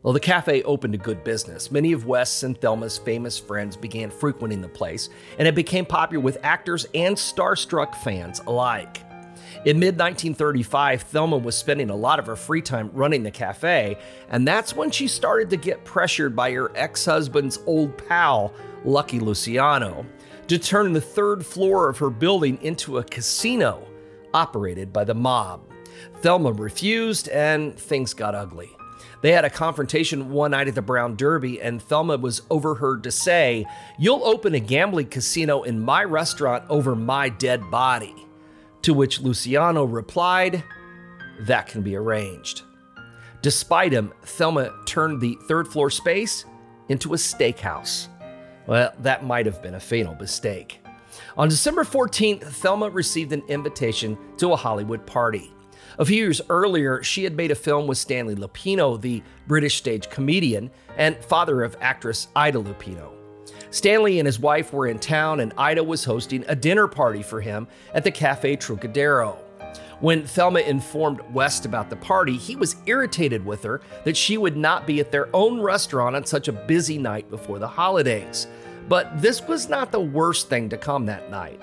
Well, 0.07 0.13
the 0.13 0.21
cafe 0.21 0.63
opened 0.63 0.95
a 0.95 0.97
good 0.97 1.21
business. 1.25 1.69
Many 1.69 1.91
of 1.91 2.05
West's 2.05 2.43
and 2.43 2.57
Thelma's 2.57 2.97
famous 2.97 3.37
friends 3.37 3.75
began 3.75 4.09
frequenting 4.09 4.61
the 4.61 4.69
place, 4.69 5.09
and 5.37 5.45
it 5.45 5.53
became 5.53 5.85
popular 5.85 6.23
with 6.23 6.37
actors 6.43 6.87
and 6.95 7.13
starstruck 7.13 7.93
fans 7.93 8.39
alike. 8.47 9.03
In 9.65 9.77
mid 9.77 9.99
1935, 9.99 11.01
Thelma 11.01 11.37
was 11.37 11.57
spending 11.57 11.89
a 11.89 11.95
lot 11.97 12.19
of 12.19 12.25
her 12.27 12.37
free 12.37 12.61
time 12.61 12.89
running 12.93 13.21
the 13.21 13.31
cafe, 13.31 13.97
and 14.29 14.47
that's 14.47 14.73
when 14.73 14.91
she 14.91 15.09
started 15.09 15.49
to 15.49 15.57
get 15.57 15.83
pressured 15.83 16.37
by 16.37 16.53
her 16.53 16.71
ex 16.73 17.03
husband's 17.03 17.59
old 17.65 17.97
pal, 18.07 18.53
Lucky 18.85 19.19
Luciano, 19.19 20.05
to 20.47 20.57
turn 20.57 20.93
the 20.93 21.01
third 21.01 21.45
floor 21.45 21.89
of 21.89 21.97
her 21.97 22.09
building 22.09 22.57
into 22.61 22.99
a 22.99 23.03
casino 23.03 23.85
operated 24.33 24.93
by 24.93 25.03
the 25.03 25.13
mob. 25.13 25.69
Thelma 26.21 26.53
refused, 26.53 27.27
and 27.27 27.77
things 27.77 28.13
got 28.13 28.35
ugly. 28.35 28.76
They 29.21 29.31
had 29.31 29.45
a 29.45 29.49
confrontation 29.49 30.31
one 30.31 30.51
night 30.51 30.67
at 30.67 30.75
the 30.75 30.81
Brown 30.81 31.15
Derby, 31.15 31.61
and 31.61 31.81
Thelma 31.81 32.17
was 32.17 32.41
overheard 32.49 33.03
to 33.03 33.11
say, 33.11 33.65
You'll 33.97 34.23
open 34.23 34.53
a 34.53 34.59
gambling 34.59 35.07
casino 35.07 35.63
in 35.63 35.79
my 35.79 36.03
restaurant 36.03 36.63
over 36.69 36.95
my 36.95 37.29
dead 37.29 37.69
body. 37.71 38.15
To 38.83 38.93
which 38.93 39.21
Luciano 39.21 39.83
replied, 39.83 40.63
That 41.41 41.67
can 41.67 41.81
be 41.81 41.95
arranged. 41.95 42.63
Despite 43.41 43.91
him, 43.91 44.13
Thelma 44.23 44.71
turned 44.85 45.21
the 45.21 45.37
third 45.47 45.67
floor 45.67 45.89
space 45.89 46.45
into 46.89 47.13
a 47.13 47.17
steakhouse. 47.17 48.07
Well, 48.65 48.93
that 48.99 49.25
might 49.25 49.45
have 49.45 49.61
been 49.61 49.75
a 49.75 49.79
fatal 49.79 50.15
mistake. 50.15 50.79
On 51.37 51.47
December 51.47 51.83
14th, 51.83 52.43
Thelma 52.43 52.89
received 52.89 53.31
an 53.31 53.43
invitation 53.47 54.17
to 54.37 54.53
a 54.53 54.55
Hollywood 54.55 55.05
party. 55.05 55.51
A 55.99 56.05
few 56.05 56.17
years 56.17 56.41
earlier, 56.49 57.01
she 57.01 57.23
had 57.23 57.35
made 57.35 57.49
a 57.49 57.55
film 57.55 57.87
with 57.87 57.97
Stanley 57.97 58.35
Lupino, 58.35 59.01
the 59.01 59.23
British 59.47 59.77
stage 59.77 60.11
comedian 60.11 60.69
and 60.95 61.17
father 61.25 61.63
of 61.63 61.75
actress 61.81 62.27
Ida 62.35 62.59
Lupino. 62.59 63.09
Stanley 63.71 64.19
and 64.19 64.27
his 64.27 64.39
wife 64.39 64.71
were 64.71 64.85
in 64.85 64.99
town, 64.99 65.39
and 65.39 65.53
Ida 65.57 65.83
was 65.83 66.05
hosting 66.05 66.45
a 66.47 66.55
dinner 66.55 66.87
party 66.87 67.23
for 67.23 67.41
him 67.41 67.67
at 67.95 68.03
the 68.03 68.11
Cafe 68.11 68.57
Trocadero. 68.57 69.37
When 69.99 70.23
Thelma 70.23 70.59
informed 70.59 71.21
West 71.33 71.65
about 71.65 71.89
the 71.89 71.95
party, 71.95 72.37
he 72.37 72.55
was 72.55 72.75
irritated 72.85 73.43
with 73.43 73.63
her 73.63 73.81
that 74.03 74.15
she 74.15 74.37
would 74.37 74.55
not 74.55 74.85
be 74.85 74.99
at 74.99 75.11
their 75.11 75.35
own 75.35 75.59
restaurant 75.59 76.15
on 76.15 76.25
such 76.25 76.47
a 76.47 76.51
busy 76.51 76.99
night 76.99 77.27
before 77.31 77.57
the 77.57 77.67
holidays. 77.67 78.45
But 78.87 79.19
this 79.19 79.41
was 79.47 79.67
not 79.67 79.91
the 79.91 79.99
worst 79.99 80.47
thing 80.47 80.69
to 80.69 80.77
come 80.77 81.07
that 81.07 81.31
night. 81.31 81.59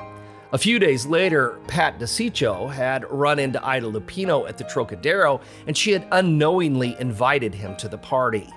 A 0.54 0.58
few 0.58 0.78
days 0.78 1.04
later, 1.04 1.58
Pat 1.66 1.98
DiCicco 1.98 2.72
had 2.72 3.10
run 3.10 3.40
into 3.40 3.66
Ida 3.66 3.88
Lupino 3.88 4.48
at 4.48 4.56
the 4.56 4.62
Trocadero, 4.62 5.40
and 5.66 5.76
she 5.76 5.90
had 5.90 6.06
unknowingly 6.12 6.94
invited 7.00 7.52
him 7.52 7.74
to 7.74 7.88
the 7.88 7.98
party. 7.98 8.48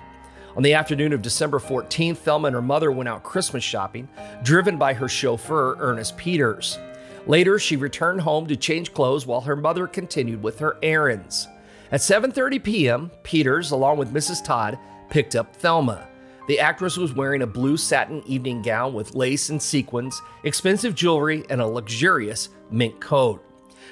On 0.56 0.62
the 0.62 0.74
afternoon 0.74 1.12
of 1.12 1.22
December 1.22 1.58
14th, 1.58 2.18
Thelma 2.18 2.46
and 2.46 2.54
her 2.54 2.62
mother 2.62 2.92
went 2.92 3.08
out 3.08 3.24
Christmas 3.24 3.64
shopping, 3.64 4.08
driven 4.44 4.78
by 4.78 4.94
her 4.94 5.08
chauffeur, 5.08 5.74
Ernest 5.80 6.16
Peters. 6.16 6.78
Later, 7.26 7.58
she 7.58 7.74
returned 7.74 8.20
home 8.20 8.46
to 8.46 8.54
change 8.54 8.94
clothes 8.94 9.26
while 9.26 9.40
her 9.40 9.56
mother 9.56 9.88
continued 9.88 10.40
with 10.40 10.60
her 10.60 10.76
errands. 10.84 11.48
At 11.90 11.98
7:30 11.98 12.62
p.m., 12.62 13.10
Peters, 13.24 13.72
along 13.72 13.98
with 13.98 14.14
Mrs. 14.14 14.44
Todd, 14.44 14.78
picked 15.10 15.34
up 15.34 15.56
Thelma. 15.56 16.06
The 16.48 16.60
actress 16.60 16.96
was 16.96 17.12
wearing 17.12 17.42
a 17.42 17.46
blue 17.46 17.76
satin 17.76 18.22
evening 18.26 18.62
gown 18.62 18.94
with 18.94 19.14
lace 19.14 19.50
and 19.50 19.62
sequins, 19.62 20.22
expensive 20.44 20.94
jewelry, 20.94 21.44
and 21.50 21.60
a 21.60 21.66
luxurious 21.66 22.48
mink 22.70 23.00
coat. 23.00 23.44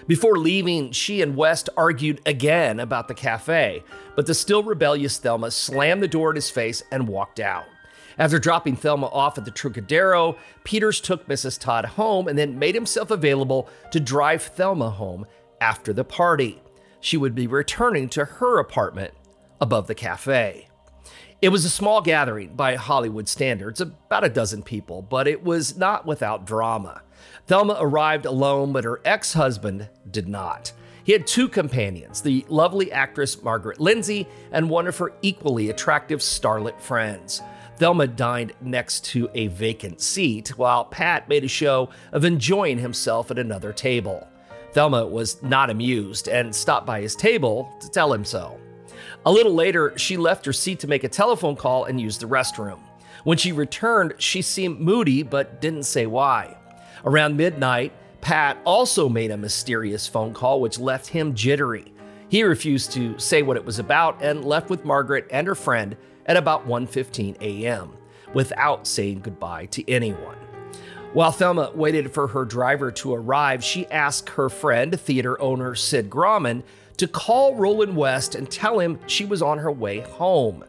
Before 0.06 0.38
leaving, 0.38 0.90
she 0.92 1.20
and 1.20 1.36
West 1.36 1.68
argued 1.76 2.22
again 2.24 2.80
about 2.80 3.08
the 3.08 3.14
cafe, 3.14 3.84
but 4.14 4.24
the 4.24 4.34
still 4.34 4.62
rebellious 4.62 5.18
Thelma 5.18 5.50
slammed 5.50 6.02
the 6.02 6.08
door 6.08 6.30
in 6.30 6.36
his 6.36 6.48
face 6.48 6.82
and 6.90 7.06
walked 7.06 7.40
out. 7.40 7.66
After 8.18 8.38
dropping 8.38 8.76
Thelma 8.76 9.08
off 9.08 9.36
at 9.36 9.44
the 9.44 9.50
Trocadero, 9.50 10.38
Peters 10.64 11.02
took 11.02 11.28
Mrs. 11.28 11.60
Todd 11.60 11.84
home 11.84 12.26
and 12.26 12.38
then 12.38 12.58
made 12.58 12.74
himself 12.74 13.10
available 13.10 13.68
to 13.90 14.00
drive 14.00 14.42
Thelma 14.42 14.88
home 14.88 15.26
after 15.60 15.92
the 15.92 16.04
party. 16.04 16.62
She 17.00 17.18
would 17.18 17.34
be 17.34 17.46
returning 17.46 18.08
to 18.10 18.24
her 18.24 18.58
apartment 18.58 19.12
above 19.60 19.88
the 19.88 19.94
cafe. 19.94 20.68
It 21.42 21.50
was 21.50 21.66
a 21.66 21.70
small 21.70 22.00
gathering 22.00 22.54
by 22.54 22.76
Hollywood 22.76 23.28
standards, 23.28 23.82
about 23.82 24.24
a 24.24 24.30
dozen 24.30 24.62
people, 24.62 25.02
but 25.02 25.28
it 25.28 25.44
was 25.44 25.76
not 25.76 26.06
without 26.06 26.46
drama. 26.46 27.02
Thelma 27.46 27.76
arrived 27.78 28.24
alone, 28.24 28.72
but 28.72 28.84
her 28.84 29.02
ex 29.04 29.34
husband 29.34 29.88
did 30.10 30.28
not. 30.28 30.72
He 31.04 31.12
had 31.12 31.26
two 31.26 31.48
companions 31.48 32.22
the 32.22 32.46
lovely 32.48 32.90
actress 32.90 33.42
Margaret 33.42 33.78
Lindsay 33.78 34.26
and 34.50 34.70
one 34.70 34.86
of 34.86 34.96
her 34.96 35.12
equally 35.20 35.68
attractive 35.68 36.20
starlet 36.20 36.80
friends. 36.80 37.42
Thelma 37.76 38.06
dined 38.06 38.54
next 38.62 39.04
to 39.06 39.28
a 39.34 39.48
vacant 39.48 40.00
seat, 40.00 40.56
while 40.56 40.86
Pat 40.86 41.28
made 41.28 41.44
a 41.44 41.48
show 41.48 41.90
of 42.12 42.24
enjoying 42.24 42.78
himself 42.78 43.30
at 43.30 43.38
another 43.38 43.74
table. 43.74 44.26
Thelma 44.72 45.06
was 45.06 45.42
not 45.42 45.68
amused 45.68 46.28
and 46.28 46.54
stopped 46.54 46.86
by 46.86 47.02
his 47.02 47.14
table 47.14 47.70
to 47.80 47.90
tell 47.90 48.10
him 48.10 48.24
so. 48.24 48.58
A 49.26 49.32
little 49.32 49.54
later, 49.54 49.92
she 49.98 50.16
left 50.16 50.46
her 50.46 50.52
seat 50.52 50.78
to 50.80 50.86
make 50.86 51.02
a 51.02 51.08
telephone 51.08 51.56
call 51.56 51.84
and 51.84 52.00
use 52.00 52.16
the 52.16 52.28
restroom. 52.28 52.78
When 53.24 53.36
she 53.36 53.50
returned, 53.50 54.14
she 54.18 54.40
seemed 54.40 54.78
moody 54.78 55.24
but 55.24 55.60
didn't 55.60 55.82
say 55.82 56.06
why. 56.06 56.56
Around 57.04 57.36
midnight, 57.36 57.92
Pat 58.20 58.56
also 58.64 59.08
made 59.08 59.32
a 59.32 59.36
mysterious 59.36 60.06
phone 60.06 60.32
call 60.32 60.60
which 60.60 60.78
left 60.78 61.08
him 61.08 61.34
jittery. 61.34 61.92
He 62.28 62.44
refused 62.44 62.92
to 62.92 63.18
say 63.18 63.42
what 63.42 63.56
it 63.56 63.64
was 63.64 63.80
about 63.80 64.22
and 64.22 64.44
left 64.44 64.70
with 64.70 64.84
Margaret 64.84 65.26
and 65.32 65.48
her 65.48 65.56
friend 65.56 65.96
at 66.26 66.36
about 66.36 66.68
1:15 66.68 67.36
a.m. 67.40 67.94
without 68.32 68.86
saying 68.86 69.22
goodbye 69.22 69.66
to 69.66 69.90
anyone. 69.90 70.36
While 71.12 71.32
Thelma 71.32 71.72
waited 71.74 72.12
for 72.12 72.28
her 72.28 72.44
driver 72.44 72.92
to 72.92 73.14
arrive, 73.14 73.64
she 73.64 73.86
asked 73.86 74.28
her 74.30 74.48
friend, 74.48 75.00
theater 75.00 75.40
owner 75.40 75.74
Sid 75.74 76.10
Grauman, 76.10 76.62
to 76.98 77.08
call 77.08 77.54
Roland 77.54 77.96
West 77.96 78.34
and 78.34 78.50
tell 78.50 78.78
him 78.78 78.98
she 79.06 79.24
was 79.24 79.42
on 79.42 79.58
her 79.58 79.72
way 79.72 80.00
home. 80.00 80.64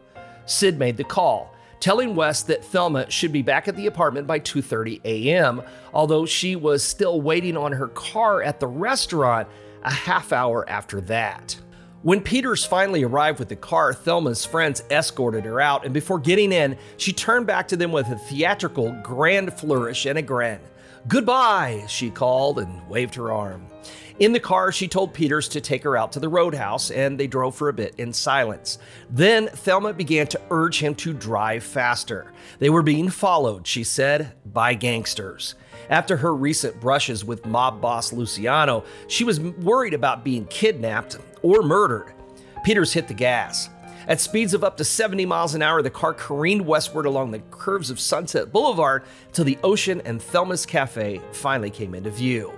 Sid 0.45 0.79
made 0.79 0.97
the 0.97 1.03
call, 1.03 1.53
telling 1.79 2.15
West 2.15 2.47
that 2.47 2.63
Thelma 2.65 3.09
should 3.09 3.31
be 3.31 3.41
back 3.41 3.67
at 3.67 3.75
the 3.75 3.87
apartment 3.87 4.27
by 4.27 4.39
2:30 4.39 5.01
a.m., 5.03 5.61
although 5.93 6.25
she 6.25 6.55
was 6.55 6.83
still 6.83 7.21
waiting 7.21 7.57
on 7.57 7.73
her 7.73 7.87
car 7.89 8.41
at 8.41 8.59
the 8.59 8.67
restaurant 8.67 9.47
a 9.83 9.91
half 9.91 10.31
hour 10.33 10.67
after 10.69 11.01
that. 11.01 11.57
When 12.03 12.21
Peters 12.21 12.63
finally 12.63 13.03
arrived 13.03 13.39
with 13.39 13.49
the 13.49 13.55
car, 13.55 13.93
Thelma's 13.93 14.45
friends 14.45 14.83
escorted 14.89 15.45
her 15.45 15.59
out, 15.59 15.83
and 15.83 15.93
before 15.93 16.19
getting 16.19 16.51
in, 16.51 16.77
she 16.97 17.11
turned 17.11 17.47
back 17.47 17.67
to 17.69 17.77
them 17.77 17.91
with 17.91 18.07
a 18.07 18.17
theatrical 18.17 18.91
grand 19.03 19.53
flourish 19.53 20.05
and 20.05 20.17
a 20.17 20.21
grin. 20.21 20.59
Goodbye, 21.07 21.85
she 21.87 22.09
called 22.09 22.59
and 22.59 22.87
waved 22.87 23.15
her 23.15 23.31
arm. 23.31 23.65
In 24.19 24.33
the 24.33 24.39
car, 24.39 24.71
she 24.71 24.87
told 24.87 25.13
Peters 25.13 25.47
to 25.49 25.61
take 25.61 25.83
her 25.83 25.95
out 25.95 26.11
to 26.13 26.19
the 26.19 26.27
roadhouse, 26.27 26.89
and 26.89 27.19
they 27.19 27.27
drove 27.27 27.55
for 27.55 27.69
a 27.69 27.73
bit 27.73 27.93
in 27.99 28.11
silence. 28.11 28.79
Then 29.11 29.47
Thelma 29.47 29.93
began 29.93 30.25
to 30.27 30.41
urge 30.49 30.79
him 30.79 30.95
to 30.95 31.13
drive 31.13 31.63
faster. 31.63 32.33
They 32.57 32.71
were 32.71 32.81
being 32.81 33.09
followed, 33.09 33.67
she 33.67 33.83
said, 33.83 34.33
by 34.43 34.73
gangsters. 34.73 35.53
After 35.91 36.17
her 36.17 36.33
recent 36.33 36.79
brushes 36.79 37.23
with 37.23 37.45
mob 37.45 37.79
boss 37.79 38.11
Luciano, 38.11 38.83
she 39.07 39.23
was 39.23 39.39
worried 39.39 39.93
about 39.93 40.23
being 40.23 40.45
kidnapped 40.47 41.19
or 41.43 41.61
murdered. 41.61 42.11
Peters 42.63 42.93
hit 42.93 43.07
the 43.07 43.13
gas. 43.13 43.69
At 44.07 44.19
speeds 44.19 44.55
of 44.55 44.63
up 44.63 44.77
to 44.77 44.83
70 44.83 45.27
miles 45.27 45.53
an 45.53 45.61
hour, 45.61 45.83
the 45.83 45.91
car 45.91 46.15
careened 46.15 46.65
westward 46.65 47.05
along 47.05 47.29
the 47.29 47.43
curves 47.51 47.91
of 47.91 47.99
Sunset 47.99 48.51
Boulevard 48.51 49.03
till 49.31 49.45
the 49.45 49.59
ocean 49.63 50.01
and 50.05 50.19
Thelma's 50.19 50.65
Cafe 50.65 51.21
finally 51.33 51.69
came 51.69 51.93
into 51.93 52.09
view. 52.09 52.56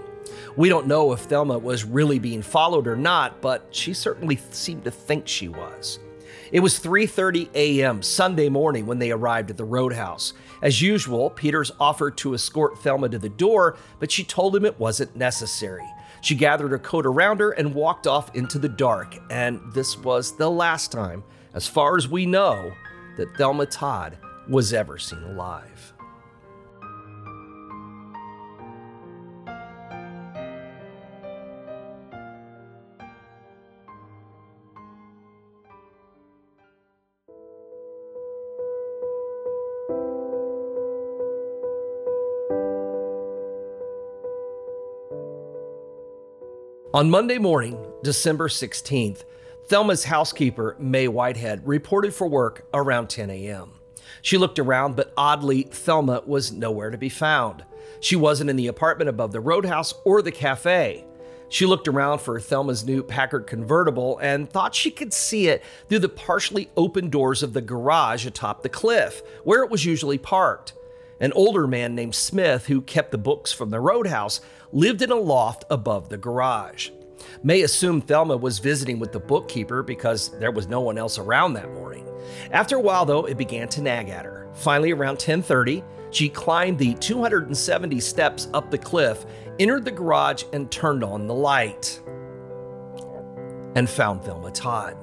We 0.55 0.69
don't 0.69 0.87
know 0.87 1.11
if 1.13 1.21
Thelma 1.21 1.57
was 1.57 1.83
really 1.83 2.19
being 2.19 2.41
followed 2.41 2.87
or 2.87 2.95
not, 2.95 3.41
but 3.41 3.67
she 3.71 3.93
certainly 3.93 4.39
seemed 4.51 4.83
to 4.85 4.91
think 4.91 5.27
she 5.27 5.47
was. 5.47 5.99
It 6.51 6.61
was 6.61 6.79
3:30 6.79 7.49
a.m. 7.53 8.01
Sunday 8.01 8.49
morning 8.49 8.85
when 8.85 8.99
they 8.99 9.11
arrived 9.11 9.51
at 9.51 9.57
the 9.57 9.65
roadhouse. 9.65 10.33
As 10.61 10.81
usual, 10.81 11.29
Peters 11.29 11.71
offered 11.79 12.17
to 12.17 12.33
escort 12.33 12.79
Thelma 12.79 13.09
to 13.09 13.19
the 13.19 13.29
door, 13.29 13.77
but 13.99 14.11
she 14.11 14.23
told 14.23 14.55
him 14.55 14.65
it 14.65 14.79
wasn't 14.79 15.15
necessary. 15.15 15.85
She 16.21 16.35
gathered 16.35 16.71
her 16.71 16.79
coat 16.79 17.05
around 17.05 17.39
her 17.39 17.51
and 17.51 17.73
walked 17.73 18.07
off 18.07 18.35
into 18.35 18.59
the 18.59 18.67
dark, 18.67 19.17
and 19.29 19.61
this 19.73 19.97
was 19.97 20.35
the 20.35 20.49
last 20.49 20.91
time, 20.91 21.23
as 21.53 21.67
far 21.67 21.97
as 21.97 22.09
we 22.09 22.25
know, 22.25 22.73
that 23.15 23.37
Thelma 23.37 23.65
Todd 23.67 24.17
was 24.49 24.73
ever 24.73 24.97
seen 24.97 25.23
alive. 25.23 25.93
On 46.91 47.07
Monday 47.07 47.37
morning, 47.37 47.77
December 48.01 48.47
16th, 48.47 49.23
Thelma's 49.67 50.05
housekeeper, 50.05 50.75
Mae 50.79 51.07
Whitehead, 51.07 51.61
reported 51.67 52.15
for 52.15 52.27
work 52.27 52.65
around 52.73 53.11
10 53.11 53.29
a.m. 53.29 53.73
She 54.23 54.39
looked 54.39 54.57
around, 54.57 54.95
but 54.95 55.13
oddly, 55.15 55.67
Thelma 55.69 56.23
was 56.25 56.51
nowhere 56.51 56.89
to 56.89 56.97
be 56.97 57.07
found. 57.07 57.63
She 57.99 58.15
wasn't 58.15 58.49
in 58.49 58.55
the 58.55 58.65
apartment 58.65 59.07
above 59.07 59.33
the 59.33 59.39
roadhouse 59.39 59.93
or 60.03 60.23
the 60.23 60.31
cafe. 60.31 61.05
She 61.47 61.67
looked 61.67 61.87
around 61.87 62.21
for 62.21 62.39
Thelma's 62.39 62.83
new 62.83 63.03
Packard 63.03 63.45
convertible 63.45 64.17
and 64.17 64.49
thought 64.49 64.73
she 64.73 64.89
could 64.89 65.13
see 65.13 65.47
it 65.47 65.63
through 65.89 65.99
the 65.99 66.09
partially 66.09 66.71
open 66.75 67.11
doors 67.11 67.43
of 67.43 67.53
the 67.53 67.61
garage 67.61 68.25
atop 68.25 68.63
the 68.63 68.69
cliff, 68.69 69.21
where 69.43 69.63
it 69.63 69.69
was 69.69 69.85
usually 69.85 70.17
parked. 70.17 70.73
An 71.19 71.33
older 71.33 71.67
man 71.67 71.95
named 71.95 72.15
Smith, 72.15 72.67
who 72.67 72.81
kept 72.81 73.11
the 73.11 73.17
books 73.17 73.51
from 73.51 73.69
the 73.69 73.79
roadhouse, 73.79 74.39
lived 74.71 75.01
in 75.01 75.11
a 75.11 75.15
loft 75.15 75.65
above 75.69 76.09
the 76.09 76.17
garage. 76.17 76.91
May 77.43 77.61
assumed 77.61 78.07
Thelma 78.07 78.37
was 78.37 78.59
visiting 78.59 78.99
with 78.99 79.11
the 79.11 79.19
bookkeeper 79.19 79.83
because 79.83 80.29
there 80.39 80.51
was 80.51 80.67
no 80.67 80.79
one 80.79 80.97
else 80.97 81.17
around 81.17 81.53
that 81.53 81.73
morning. 81.73 82.07
After 82.51 82.77
a 82.77 82.81
while 82.81 83.05
though, 83.05 83.25
it 83.25 83.37
began 83.37 83.67
to 83.69 83.81
nag 83.81 84.09
at 84.09 84.25
her. 84.25 84.47
Finally 84.53 84.91
around 84.91 85.17
10:30, 85.17 85.83
she 86.11 86.29
climbed 86.29 86.79
the 86.79 86.93
270 86.95 87.99
steps 87.99 88.47
up 88.53 88.71
the 88.71 88.77
cliff, 88.77 89.25
entered 89.59 89.85
the 89.85 89.91
garage 89.91 90.43
and 90.53 90.71
turned 90.71 91.03
on 91.03 91.27
the 91.27 91.33
light 91.33 92.01
and 93.75 93.89
found 93.89 94.23
Thelma 94.23 94.51
Todd. 94.51 94.97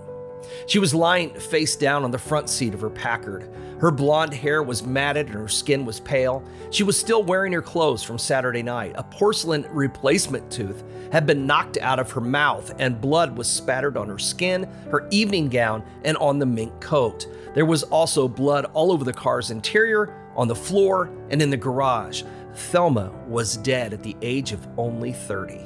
She 0.67 0.79
was 0.79 0.95
lying 0.95 1.31
face 1.35 1.77
down 1.77 2.05
on 2.05 2.11
the 2.11 2.19
front 2.19 2.49
seat 2.49 2.75
of 2.75 2.81
her 2.81 2.91
Packard. 2.91 3.49
Her 3.79 3.91
blonde 3.91 4.33
hair 4.33 4.63
was 4.63 4.87
matted 4.87 5.27
and 5.27 5.37
her 5.37 5.49
skin 5.49 5.85
was 5.85 6.01
pale. 6.01 6.43
She 6.71 6.83
was 6.83 6.99
still 6.99 7.23
wearing 7.23 7.53
her 7.53 7.63
clothes 7.63 8.03
from 8.03 8.19
Saturday 8.19 8.63
night. 8.63 8.95
A 8.97 9.03
porcelain 9.03 9.67
replacement 9.71 10.51
tooth 10.51 10.83
had 11.13 11.27
been 11.27 11.47
knocked 11.47 11.77
out 11.79 11.99
of 11.99 12.11
her 12.13 12.21
mouth, 12.21 12.75
and 12.79 13.01
blood 13.01 13.37
was 13.37 13.49
spattered 13.49 13.97
on 13.97 14.09
her 14.09 14.19
skin, 14.19 14.69
her 14.91 15.07
evening 15.11 15.49
gown, 15.49 15.85
and 16.05 16.17
on 16.17 16.39
the 16.39 16.47
mink 16.47 16.81
coat. 16.81 17.27
There 17.55 17.67
was 17.67 17.83
also 17.85 18.29
blood 18.29 18.67
all 18.73 18.93
over 18.93 19.05
the 19.05 19.13
car's 19.13 19.51
interior, 19.51 20.15
on 20.35 20.49
the 20.49 20.55
floor, 20.55 21.11
and 21.31 21.41
in 21.41 21.51
the 21.51 21.57
garage. 21.57 22.23
Thelma 22.55 23.13
was 23.27 23.57
dead 23.59 23.93
at 23.93 24.03
the 24.03 24.17
age 24.23 24.53
of 24.53 24.67
only 24.79 25.13
30. 25.13 25.66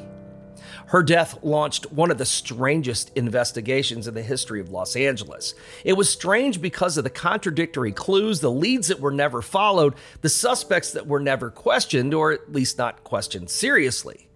Her 0.87 1.03
death 1.03 1.43
launched 1.43 1.93
one 1.93 2.11
of 2.11 2.19
the 2.19 2.27
strangest 2.27 3.11
investigations 3.17 4.09
in 4.09 4.15
the 4.15 4.23
history 4.23 4.61
of 4.61 4.71
Los 4.71 4.97
Angeles. 4.97 5.55
It 5.85 5.95
was 5.95 6.09
strange 6.09 6.61
because 6.61 6.97
of 6.97 7.05
the 7.05 7.11
contradictory 7.11 7.93
clues, 7.93 8.41
the 8.41 8.51
leads 8.51 8.89
that 8.89 9.01
were 9.01 9.13
never 9.13 9.43
followed, 9.43 9.95
the 10.21 10.29
suspects 10.29 10.93
that 10.93 11.07
were 11.07 11.21
never 11.21 11.51
questioned, 11.51 12.15
or 12.15 12.33
at 12.33 12.53
least 12.53 12.79
not 12.79 13.05
questioned 13.05 13.51
seriously. 13.51 14.29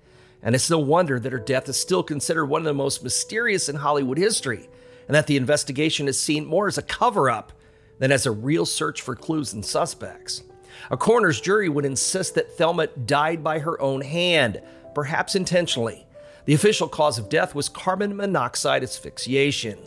And 0.43 0.55
it's 0.55 0.71
no 0.71 0.79
wonder 0.79 1.19
that 1.19 1.33
her 1.33 1.39
death 1.39 1.69
is 1.69 1.77
still 1.79 2.03
considered 2.03 2.47
one 2.47 2.61
of 2.61 2.67
the 2.67 2.75
most 2.75 3.03
mysterious 3.03 3.69
in 3.69 3.77
Hollywood 3.77 4.19
history, 4.19 4.69
and 5.09 5.15
that 5.15 5.27
the 5.27 5.37
investigation 5.37 6.07
is 6.09 6.19
seen 6.19 6.47
more 6.47 6.69
as 6.69 6.79
a 6.79 6.83
cover 6.83 7.31
up 7.31 7.53
than 7.99 8.13
as 8.13 8.27
a 8.27 8.31
real 8.31 8.67
search 8.67 9.01
for 9.01 9.17
clues 9.17 9.53
and 9.53 9.65
suspects. 9.65 10.43
A 10.91 10.97
coroner's 10.97 11.41
jury 11.41 11.69
would 11.69 11.85
insist 11.85 12.35
that 12.35 12.57
Thelma 12.57 12.89
died 12.89 13.43
by 13.43 13.61
her 13.61 13.81
own 13.81 14.03
hand, 14.03 14.61
perhaps 14.95 15.35
intentionally. 15.35 16.04
The 16.45 16.55
official 16.55 16.89
cause 16.89 17.19
of 17.19 17.29
death 17.29 17.55
was 17.55 17.69
carbon 17.69 18.17
monoxide 18.17 18.83
asphyxiation. 18.83 19.79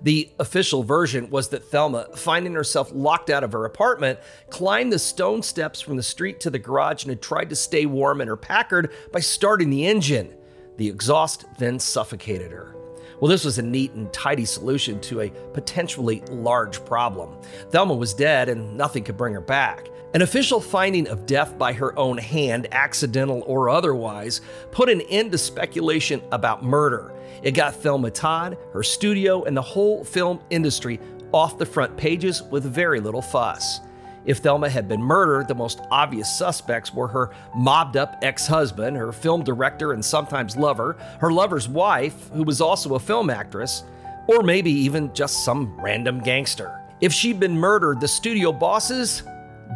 The 0.00 0.30
official 0.38 0.82
version 0.82 1.28
was 1.28 1.48
that 1.48 1.64
Thelma, 1.64 2.08
finding 2.14 2.54
herself 2.54 2.90
locked 2.94 3.30
out 3.30 3.44
of 3.44 3.52
her 3.52 3.64
apartment, 3.64 4.20
climbed 4.48 4.92
the 4.92 4.98
stone 4.98 5.42
steps 5.42 5.80
from 5.80 5.96
the 5.96 6.02
street 6.02 6.40
to 6.40 6.50
the 6.50 6.58
garage 6.58 7.02
and 7.02 7.10
had 7.10 7.20
tried 7.20 7.50
to 7.50 7.56
stay 7.56 7.84
warm 7.84 8.20
in 8.20 8.28
her 8.28 8.36
Packard 8.36 8.92
by 9.12 9.20
starting 9.20 9.70
the 9.70 9.86
engine. 9.86 10.34
The 10.76 10.88
exhaust 10.88 11.44
then 11.58 11.78
suffocated 11.78 12.52
her. 12.52 12.74
Well, 13.20 13.28
this 13.28 13.44
was 13.44 13.58
a 13.58 13.62
neat 13.62 13.92
and 13.92 14.12
tidy 14.12 14.44
solution 14.44 15.00
to 15.00 15.22
a 15.22 15.30
potentially 15.52 16.22
large 16.30 16.84
problem. 16.84 17.36
Thelma 17.70 17.94
was 17.94 18.14
dead 18.14 18.48
and 18.48 18.76
nothing 18.76 19.02
could 19.02 19.16
bring 19.16 19.34
her 19.34 19.40
back. 19.40 19.88
An 20.14 20.22
official 20.22 20.58
finding 20.58 21.06
of 21.06 21.26
death 21.26 21.58
by 21.58 21.74
her 21.74 21.96
own 21.98 22.16
hand, 22.16 22.66
accidental 22.72 23.42
or 23.46 23.68
otherwise, 23.68 24.40
put 24.70 24.88
an 24.88 25.02
end 25.02 25.32
to 25.32 25.38
speculation 25.38 26.22
about 26.32 26.64
murder. 26.64 27.12
It 27.42 27.52
got 27.52 27.74
Thelma 27.74 28.10
Todd, 28.10 28.56
her 28.72 28.82
studio, 28.82 29.44
and 29.44 29.54
the 29.54 29.62
whole 29.62 30.02
film 30.04 30.40
industry 30.48 30.98
off 31.32 31.58
the 31.58 31.66
front 31.66 31.94
pages 31.98 32.42
with 32.42 32.64
very 32.64 33.00
little 33.00 33.20
fuss. 33.20 33.80
If 34.24 34.38
Thelma 34.38 34.70
had 34.70 34.88
been 34.88 35.02
murdered, 35.02 35.46
the 35.46 35.54
most 35.54 35.80
obvious 35.90 36.34
suspects 36.34 36.92
were 36.94 37.08
her 37.08 37.30
mobbed 37.54 37.98
up 37.98 38.16
ex 38.22 38.46
husband, 38.46 38.96
her 38.96 39.12
film 39.12 39.44
director 39.44 39.92
and 39.92 40.02
sometimes 40.02 40.56
lover, 40.56 40.96
her 41.20 41.30
lover's 41.30 41.68
wife, 41.68 42.30
who 42.30 42.44
was 42.44 42.62
also 42.62 42.94
a 42.94 42.98
film 42.98 43.28
actress, 43.28 43.84
or 44.26 44.42
maybe 44.42 44.70
even 44.70 45.12
just 45.12 45.44
some 45.44 45.78
random 45.78 46.20
gangster. 46.20 46.80
If 47.02 47.12
she'd 47.12 47.38
been 47.38 47.56
murdered, 47.56 48.00
the 48.00 48.08
studio 48.08 48.52
bosses 48.52 49.22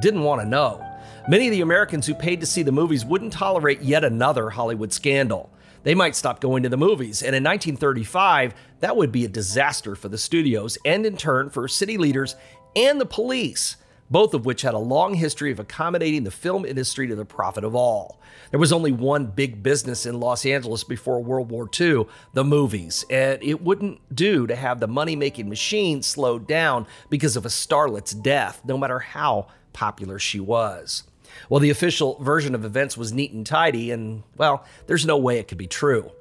didn't 0.01 0.23
want 0.23 0.41
to 0.41 0.47
know. 0.47 0.85
Many 1.29 1.47
of 1.47 1.53
the 1.53 1.61
Americans 1.61 2.07
who 2.07 2.15
paid 2.15 2.41
to 2.41 2.47
see 2.47 2.63
the 2.63 2.73
movies 2.73 3.05
wouldn't 3.05 3.33
tolerate 3.33 3.81
yet 3.81 4.05
another 4.05 4.51
Hollywood 4.51 4.93
scandal. 4.93 5.51
They 5.85 5.95
might 5.95 6.17
stop 6.17 6.41
going 6.41 6.63
to 6.63 6.69
the 6.69 6.77
movies, 6.77 7.23
and 7.23 7.35
in 7.35 7.43
1935, 7.43 8.55
that 8.81 8.97
would 8.97 9.13
be 9.13 9.25
a 9.25 9.29
disaster 9.29 9.95
for 9.95 10.09
the 10.09 10.19
studios 10.19 10.79
and 10.85 11.05
in 11.05 11.17
turn 11.17 11.51
for 11.51 11.67
city 11.67 11.99
leaders 11.99 12.37
and 12.77 13.01
the 13.01 13.07
police, 13.07 13.77
both 14.11 14.35
of 14.35 14.45
which 14.45 14.63
had 14.63 14.75
a 14.75 14.79
long 14.79 15.15
history 15.15 15.51
of 15.51 15.59
accommodating 15.59 16.23
the 16.25 16.31
film 16.31 16.65
industry 16.65 17.09
to 17.09 17.17
the 17.17 17.25
profit 17.25 17.65
of 17.65 17.75
all. 17.75 18.21
There 18.51 18.61
was 18.61 18.73
only 18.73 18.93
one 18.93 19.27
big 19.27 19.63
business 19.63 20.07
in 20.07 20.21
Los 20.21 20.45
Angeles 20.45 20.85
before 20.85 21.23
World 21.23 21.51
War 21.51 21.69
II 21.81 22.07
the 22.33 22.45
movies, 22.45 23.05
and 23.11 23.43
it 23.43 23.63
wouldn't 23.63 24.01
do 24.15 24.47
to 24.47 24.55
have 24.55 24.79
the 24.79 24.87
money 24.87 25.17
making 25.17 25.49
machine 25.49 26.03
slowed 26.03 26.47
down 26.47 26.87
because 27.11 27.37
of 27.37 27.47
a 27.47 27.51
starlet's 27.51 28.13
death, 28.13 28.61
no 28.65 28.77
matter 28.77 28.99
how 28.99 29.49
popular 29.73 30.19
she 30.19 30.41
was. 30.41 31.05
Well, 31.49 31.61
the 31.61 31.71
official 31.71 32.19
version 32.23 32.55
of 32.55 32.65
events 32.65 32.97
was 32.97 33.13
neat 33.13 33.33
and 33.33 33.47
tidy, 33.47 33.91
and, 33.91 34.23
well, 34.37 34.65
there's 34.87 35.07
no 35.07 35.17
way 35.17 35.39
it 35.39 35.49
could 35.49 35.59
be 35.59 35.67
true. 35.67 36.13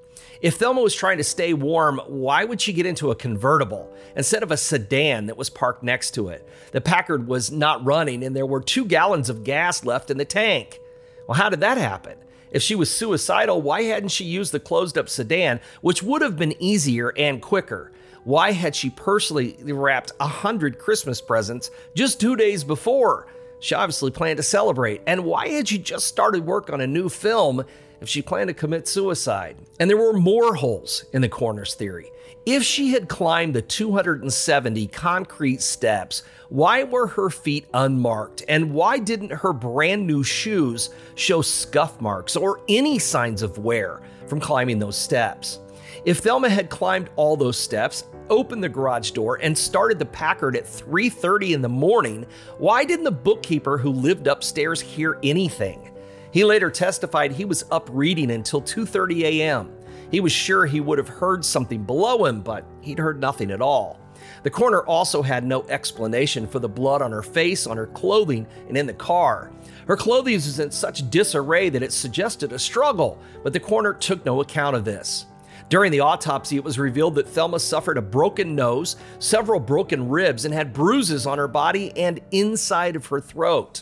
If 0.42 0.56
Thelma 0.56 0.82
was 0.82 0.96
trying 0.96 1.18
to 1.18 1.24
stay 1.24 1.54
warm, 1.54 2.00
why 2.08 2.46
would 2.46 2.62
she 2.62 2.74
get 2.74 2.86
into 2.88 3.12
a 3.12 3.16
convertible 3.16 3.94
instead 4.16 4.42
of 4.42 4.52
a 4.52 4.58
sedan 4.58 5.28
that 5.28 5.38
was 5.38 5.50
parked 5.50 5.84
next 5.84 6.12
to 6.12 6.30
it? 6.30 6.48
The 6.72 6.82
Packard 6.82 7.28
was 7.28 7.52
not 7.52 7.86
running, 7.86 8.24
and 8.24 8.36
there 8.36 8.46
were 8.46 8.62
two 8.62 8.86
gallons 8.86 9.30
of 9.30 9.44
gas 9.44 9.86
left 9.86 10.10
in 10.10 10.18
the 10.18 10.26
tank. 10.26 10.80
Well, 11.28 11.38
how 11.38 11.50
did 11.50 11.60
that 11.60 11.78
happen? 11.78 12.18
If 12.52 12.64
she 12.64 12.76
was 12.76 12.90
suicidal, 12.90 13.62
why 13.62 13.84
hadn't 13.84 14.10
she 14.10 14.26
used 14.26 14.52
the 14.52 14.60
closed 14.60 14.98
up 14.98 15.10
sedan, 15.10 15.62
which 15.82 16.02
would 16.02 16.22
have 16.22 16.38
been 16.38 16.56
easier 16.60 17.14
and 17.18 17.42
quicker? 17.42 17.92
Why 18.24 18.52
had 18.52 18.76
she 18.76 18.90
personally 18.90 19.58
wrapped 19.62 20.12
a 20.20 20.28
hundred 20.28 20.80
Christmas 20.80 21.22
presents 21.22 21.72
just 21.96 22.20
two 22.20 22.36
days 22.36 22.64
before? 22.64 23.28
She 23.62 23.76
obviously 23.76 24.12
planned 24.12 24.38
to 24.38 24.44
celebrate. 24.44 25.02
And 25.06 25.24
why 25.24 25.48
had 25.48 25.68
she 25.68 25.78
just 25.78 26.08
started 26.08 26.46
work 26.46 26.72
on 26.72 26.82
a 26.82 26.88
new 26.88 27.08
film 27.08 27.64
if 28.02 28.10
she 28.10 28.24
planned 28.24 28.48
to 28.48 28.54
commit 28.56 28.88
suicide? 28.88 29.56
And 29.80 29.88
there 29.90 29.98
were 29.98 30.14
more 30.14 30.56
holes 30.56 31.06
in 31.14 31.22
the 31.22 31.30
coroner's 31.30 31.76
theory. 31.76 32.12
If 32.48 32.64
she 32.64 32.90
had 32.90 33.08
climbed 33.08 33.54
the 33.54 33.62
270 33.62 34.88
concrete 34.88 35.62
steps, 35.62 36.24
why 36.50 36.84
were 36.84 37.06
her 37.06 37.30
feet 37.30 37.68
unmarked? 37.76 38.44
And 38.50 38.74
why 38.74 38.98
didn't 38.98 39.32
her 39.32 39.54
brand 39.54 40.08
new 40.08 40.24
shoes 40.24 40.90
show 41.14 41.44
scuff 41.44 42.02
marks 42.02 42.36
or 42.36 42.62
any 42.68 42.98
signs 42.98 43.44
of 43.44 43.60
wear 43.60 44.02
from 44.26 44.40
climbing 44.40 44.80
those 44.80 44.98
steps? 44.98 45.60
If 46.04 46.18
Thelma 46.18 46.50
had 46.50 46.72
climbed 46.72 47.12
all 47.16 47.38
those 47.38 47.58
steps, 47.58 48.06
opened 48.28 48.64
the 48.64 48.70
garage 48.70 49.12
door, 49.12 49.38
and 49.40 49.56
started 49.56 50.00
the 50.00 50.06
Packard 50.06 50.56
at 50.56 50.66
3:30 50.66 51.54
in 51.54 51.62
the 51.62 51.70
morning, 51.70 52.26
why 52.58 52.86
didn't 52.86 53.04
the 53.04 53.12
bookkeeper 53.12 53.78
who 53.78 53.92
lived 53.92 54.26
upstairs 54.26 54.82
hear 54.82 55.20
anything? 55.22 55.92
He 56.32 56.44
later 56.44 56.72
testified 56.72 57.34
he 57.34 57.46
was 57.46 57.66
up 57.70 57.88
reading 57.92 58.32
until 58.32 58.64
2:30 58.64 59.26
a.m. 59.26 59.70
He 60.10 60.22
was 60.22 60.32
sure 60.32 60.66
he 60.66 60.80
would 60.80 60.98
have 60.98 61.08
heard 61.08 61.46
something 61.46 61.84
below 61.84 62.26
him, 62.26 62.42
but 62.42 62.66
he'd 62.82 62.98
heard 62.98 63.22
nothing 63.22 63.52
at 63.52 63.62
all. 63.62 64.00
The 64.42 64.50
coroner 64.50 64.82
also 64.82 65.22
had 65.22 65.46
no 65.46 65.66
explanation 65.70 66.48
for 66.48 66.58
the 66.58 66.68
blood 66.68 67.04
on 67.04 67.12
her 67.12 67.22
face, 67.22 67.68
on 67.68 67.78
her 67.78 67.88
clothing, 67.88 68.48
and 68.68 68.76
in 68.76 68.88
the 68.88 68.94
car. 68.94 69.52
Her 69.88 69.98
clothing 69.98 70.34
was 70.34 70.60
in 70.60 70.72
such 70.72 71.12
disarray 71.12 71.70
that 71.70 71.84
it 71.84 71.94
suggested 71.94 72.54
a 72.54 72.60
struggle, 72.60 73.20
but 73.44 73.54
the 73.54 73.60
coroner 73.60 73.94
took 73.94 74.26
no 74.26 74.42
account 74.42 74.76
of 74.76 74.84
this. 74.84 75.28
During 75.72 75.94
the 75.94 76.02
autopsy, 76.02 76.58
it 76.58 76.66
was 76.66 76.78
revealed 76.78 77.16
that 77.16 77.30
Thelma 77.30 77.58
suffered 77.58 77.98
a 77.98 78.02
broken 78.02 78.56
nose, 78.56 78.98
several 79.20 79.58
broken 79.58 80.10
ribs, 80.10 80.44
and 80.44 80.54
had 80.54 80.74
bruises 80.74 81.26
on 81.26 81.38
her 81.38 81.48
body 81.48 81.94
and 81.96 82.20
inside 82.32 82.98
of 82.98 83.06
her 83.06 83.22
throat. 83.22 83.82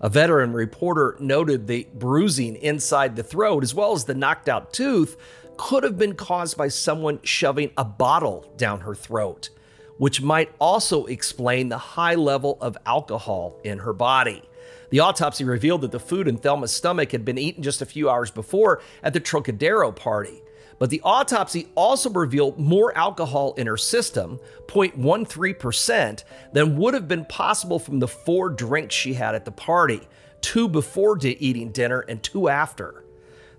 A 0.00 0.08
veteran 0.08 0.54
reporter 0.54 1.18
noted 1.20 1.66
the 1.66 1.86
bruising 1.92 2.56
inside 2.56 3.14
the 3.14 3.22
throat, 3.22 3.62
as 3.62 3.74
well 3.74 3.92
as 3.92 4.06
the 4.06 4.14
knocked 4.14 4.48
out 4.48 4.72
tooth, 4.72 5.18
could 5.58 5.84
have 5.84 5.98
been 5.98 6.14
caused 6.14 6.56
by 6.56 6.68
someone 6.68 7.20
shoving 7.22 7.72
a 7.76 7.84
bottle 7.84 8.50
down 8.56 8.80
her 8.80 8.94
throat, 8.94 9.50
which 9.98 10.22
might 10.22 10.50
also 10.58 11.04
explain 11.04 11.68
the 11.68 11.76
high 11.76 12.14
level 12.14 12.56
of 12.62 12.78
alcohol 12.86 13.60
in 13.64 13.80
her 13.80 13.92
body. 13.92 14.42
The 14.88 15.00
autopsy 15.00 15.44
revealed 15.44 15.82
that 15.82 15.92
the 15.92 16.00
food 16.00 16.26
in 16.26 16.38
Thelma's 16.38 16.72
stomach 16.72 17.12
had 17.12 17.26
been 17.26 17.36
eaten 17.36 17.62
just 17.62 17.82
a 17.82 17.86
few 17.86 18.08
hours 18.08 18.30
before 18.30 18.80
at 19.02 19.12
the 19.12 19.20
Trocadero 19.20 19.94
party. 19.94 20.40
But 20.78 20.90
the 20.90 21.00
autopsy 21.02 21.68
also 21.74 22.10
revealed 22.10 22.58
more 22.58 22.96
alcohol 22.96 23.54
in 23.54 23.66
her 23.66 23.76
system, 23.76 24.38
0.13%, 24.66 26.24
than 26.52 26.76
would 26.76 26.94
have 26.94 27.08
been 27.08 27.24
possible 27.24 27.78
from 27.78 27.98
the 27.98 28.08
four 28.08 28.48
drinks 28.48 28.94
she 28.94 29.14
had 29.14 29.34
at 29.34 29.44
the 29.44 29.50
party 29.50 30.06
two 30.40 30.68
before 30.68 31.18
eating 31.22 31.72
dinner 31.72 32.00
and 32.00 32.22
two 32.22 32.48
after. 32.48 33.04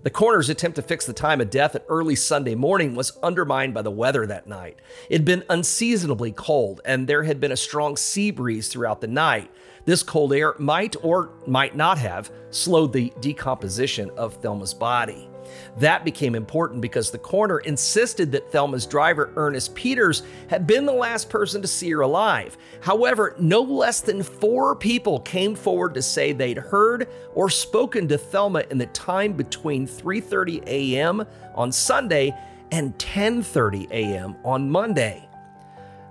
The 0.02 0.10
coroner's 0.10 0.48
attempt 0.48 0.76
to 0.76 0.82
fix 0.82 1.04
the 1.04 1.12
time 1.12 1.42
of 1.42 1.50
death 1.50 1.74
at 1.74 1.84
early 1.88 2.16
Sunday 2.16 2.54
morning 2.54 2.94
was 2.94 3.18
undermined 3.22 3.74
by 3.74 3.82
the 3.82 3.90
weather 3.90 4.26
that 4.26 4.46
night. 4.46 4.78
It 5.10 5.18
had 5.18 5.24
been 5.26 5.44
unseasonably 5.50 6.32
cold, 6.32 6.80
and 6.86 7.06
there 7.06 7.24
had 7.24 7.38
been 7.38 7.52
a 7.52 7.56
strong 7.56 7.98
sea 7.98 8.30
breeze 8.30 8.68
throughout 8.68 9.02
the 9.02 9.08
night. 9.08 9.50
This 9.84 10.02
cold 10.02 10.32
air 10.32 10.54
might 10.58 10.96
or 11.02 11.32
might 11.46 11.76
not 11.76 11.98
have 11.98 12.30
slowed 12.50 12.94
the 12.94 13.12
decomposition 13.20 14.10
of 14.16 14.40
Thelma's 14.40 14.72
body. 14.72 15.29
That 15.78 16.04
became 16.04 16.34
important 16.34 16.80
because 16.80 17.10
the 17.10 17.18
coroner 17.18 17.58
insisted 17.58 18.32
that 18.32 18.50
Thelma's 18.50 18.86
driver, 18.86 19.32
Ernest 19.36 19.74
Peters, 19.74 20.22
had 20.48 20.66
been 20.66 20.86
the 20.86 20.92
last 20.92 21.30
person 21.30 21.62
to 21.62 21.68
see 21.68 21.90
her 21.90 22.00
alive. 22.00 22.56
However, 22.80 23.34
no 23.38 23.60
less 23.60 24.00
than 24.00 24.22
four 24.22 24.76
people 24.76 25.20
came 25.20 25.54
forward 25.54 25.94
to 25.94 26.02
say 26.02 26.32
they'd 26.32 26.58
heard 26.58 27.08
or 27.34 27.48
spoken 27.48 28.08
to 28.08 28.18
Thelma 28.18 28.64
in 28.70 28.78
the 28.78 28.86
time 28.86 29.32
between 29.32 29.86
3:30 29.86 30.66
a.m. 30.66 31.24
on 31.54 31.72
Sunday 31.72 32.34
and 32.72 32.96
10:30 32.98 33.90
a.m. 33.90 34.36
on 34.44 34.70
Monday. 34.70 35.29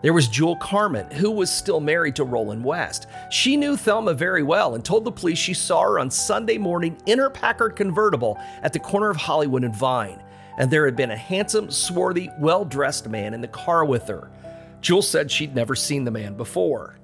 There 0.01 0.13
was 0.13 0.29
Jewel 0.29 0.55
Carmen, 0.55 1.11
who 1.11 1.29
was 1.29 1.51
still 1.51 1.81
married 1.81 2.15
to 2.15 2.23
Roland 2.23 2.63
West. 2.63 3.07
She 3.29 3.57
knew 3.57 3.75
Thelma 3.75 4.13
very 4.13 4.43
well 4.43 4.75
and 4.75 4.85
told 4.85 5.03
the 5.03 5.11
police 5.11 5.37
she 5.37 5.53
saw 5.53 5.81
her 5.81 5.99
on 5.99 6.09
Sunday 6.09 6.57
morning 6.57 6.97
in 7.05 7.19
her 7.19 7.29
Packard 7.29 7.75
convertible 7.75 8.39
at 8.63 8.71
the 8.71 8.79
corner 8.79 9.09
of 9.09 9.17
Hollywood 9.17 9.65
and 9.65 9.75
Vine, 9.75 10.23
and 10.57 10.71
there 10.71 10.85
had 10.85 10.95
been 10.95 11.11
a 11.11 11.17
handsome, 11.17 11.69
swarthy, 11.69 12.29
well 12.39 12.63
dressed 12.63 13.09
man 13.09 13.33
in 13.33 13.41
the 13.41 13.47
car 13.49 13.83
with 13.83 14.07
her. 14.07 14.31
Jewel 14.79 15.01
said 15.01 15.29
she'd 15.29 15.53
never 15.53 15.75
seen 15.75 16.05
the 16.05 16.11
man 16.11 16.35
before. 16.37 16.95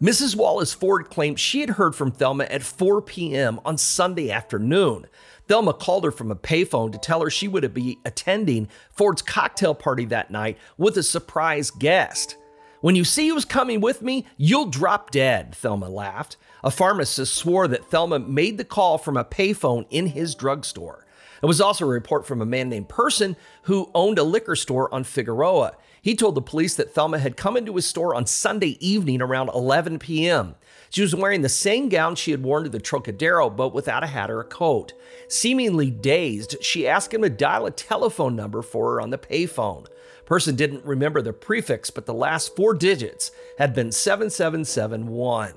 Mrs. 0.00 0.34
Wallace 0.34 0.72
Ford 0.72 1.10
claimed 1.10 1.38
she 1.38 1.60
had 1.60 1.70
heard 1.70 1.94
from 1.94 2.12
Thelma 2.12 2.44
at 2.44 2.62
4 2.62 3.02
p.m. 3.02 3.60
on 3.64 3.76
Sunday 3.76 4.30
afternoon. 4.30 5.06
Thelma 5.48 5.72
called 5.72 6.04
her 6.04 6.10
from 6.10 6.30
a 6.30 6.36
payphone 6.36 6.92
to 6.92 6.98
tell 6.98 7.22
her 7.22 7.30
she 7.30 7.48
would 7.48 7.72
be 7.74 7.98
attending 8.04 8.68
Ford's 8.92 9.22
cocktail 9.22 9.74
party 9.74 10.04
that 10.06 10.30
night 10.30 10.58
with 10.76 10.96
a 10.98 11.02
surprise 11.02 11.70
guest. 11.70 12.36
When 12.80 12.94
you 12.94 13.04
see 13.04 13.28
who's 13.28 13.44
coming 13.44 13.80
with 13.80 14.02
me, 14.02 14.26
you'll 14.36 14.66
drop 14.66 15.10
dead, 15.10 15.54
Thelma 15.54 15.88
laughed. 15.88 16.36
A 16.62 16.70
pharmacist 16.70 17.34
swore 17.34 17.66
that 17.66 17.90
Thelma 17.90 18.20
made 18.20 18.58
the 18.58 18.64
call 18.64 18.98
from 18.98 19.16
a 19.16 19.24
payphone 19.24 19.86
in 19.90 20.08
his 20.08 20.34
drugstore. 20.34 21.04
There 21.40 21.48
was 21.48 21.60
also 21.60 21.84
a 21.84 21.88
report 21.88 22.26
from 22.26 22.42
a 22.42 22.46
man 22.46 22.68
named 22.68 22.88
Person 22.88 23.36
who 23.62 23.90
owned 23.94 24.18
a 24.18 24.24
liquor 24.24 24.56
store 24.56 24.92
on 24.92 25.04
Figueroa. 25.04 25.76
He 26.02 26.14
told 26.14 26.34
the 26.34 26.42
police 26.42 26.74
that 26.76 26.94
Thelma 26.94 27.18
had 27.18 27.36
come 27.36 27.56
into 27.56 27.74
his 27.76 27.86
store 27.86 28.14
on 28.14 28.26
Sunday 28.26 28.76
evening 28.80 29.20
around 29.20 29.50
11 29.54 29.98
p.m. 29.98 30.54
She 30.90 31.02
was 31.02 31.14
wearing 31.14 31.42
the 31.42 31.48
same 31.48 31.88
gown 31.88 32.14
she 32.14 32.30
had 32.30 32.42
worn 32.42 32.64
to 32.64 32.70
the 32.70 32.80
Trocadero, 32.80 33.50
but 33.50 33.74
without 33.74 34.04
a 34.04 34.08
hat 34.08 34.30
or 34.30 34.40
a 34.40 34.44
coat. 34.44 34.94
Seemingly 35.28 35.90
dazed, 35.90 36.56
she 36.62 36.88
asked 36.88 37.12
him 37.12 37.22
to 37.22 37.30
dial 37.30 37.66
a 37.66 37.70
telephone 37.70 38.34
number 38.34 38.62
for 38.62 38.94
her 38.94 39.00
on 39.00 39.10
the 39.10 39.18
payphone. 39.18 39.86
Person 40.24 40.56
didn't 40.56 40.84
remember 40.84 41.22
the 41.22 41.32
prefix, 41.32 41.90
but 41.90 42.06
the 42.06 42.14
last 42.14 42.54
four 42.54 42.74
digits 42.74 43.30
had 43.58 43.74
been 43.74 43.92
7771. 43.92 45.54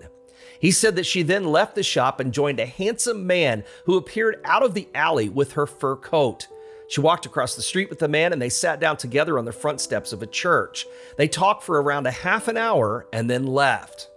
He 0.61 0.71
said 0.71 0.95
that 0.95 1.07
she 1.07 1.23
then 1.23 1.45
left 1.45 1.73
the 1.73 1.81
shop 1.81 2.19
and 2.19 2.31
joined 2.31 2.59
a 2.59 2.65
handsome 2.67 3.25
man 3.25 3.63
who 3.85 3.97
appeared 3.97 4.39
out 4.45 4.61
of 4.63 4.75
the 4.75 4.87
alley 4.93 5.27
with 5.27 5.53
her 5.53 5.65
fur 5.65 5.95
coat. 5.95 6.47
She 6.87 7.01
walked 7.01 7.25
across 7.25 7.55
the 7.55 7.63
street 7.63 7.89
with 7.89 7.97
the 7.97 8.07
man 8.07 8.31
and 8.31 8.41
they 8.41 8.49
sat 8.49 8.79
down 8.79 8.97
together 8.97 9.39
on 9.39 9.45
the 9.45 9.51
front 9.51 9.81
steps 9.81 10.13
of 10.13 10.21
a 10.21 10.27
church. 10.27 10.85
They 11.17 11.27
talked 11.27 11.63
for 11.63 11.81
around 11.81 12.05
a 12.05 12.11
half 12.11 12.47
an 12.47 12.57
hour 12.57 13.07
and 13.11 13.27
then 13.27 13.47
left. 13.47 14.09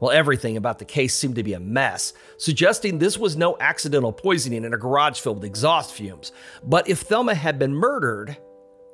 Well, 0.00 0.10
everything 0.10 0.56
about 0.56 0.80
the 0.80 0.84
case 0.84 1.14
seemed 1.14 1.36
to 1.36 1.44
be 1.44 1.52
a 1.52 1.60
mess, 1.60 2.12
suggesting 2.38 2.98
this 2.98 3.16
was 3.16 3.36
no 3.36 3.56
accidental 3.60 4.12
poisoning 4.12 4.64
in 4.64 4.74
a 4.74 4.78
garage 4.78 5.20
filled 5.20 5.36
with 5.36 5.44
exhaust 5.44 5.94
fumes. 5.94 6.32
But 6.64 6.88
if 6.88 7.00
Thelma 7.02 7.34
had 7.34 7.58
been 7.58 7.74
murdered, 7.74 8.36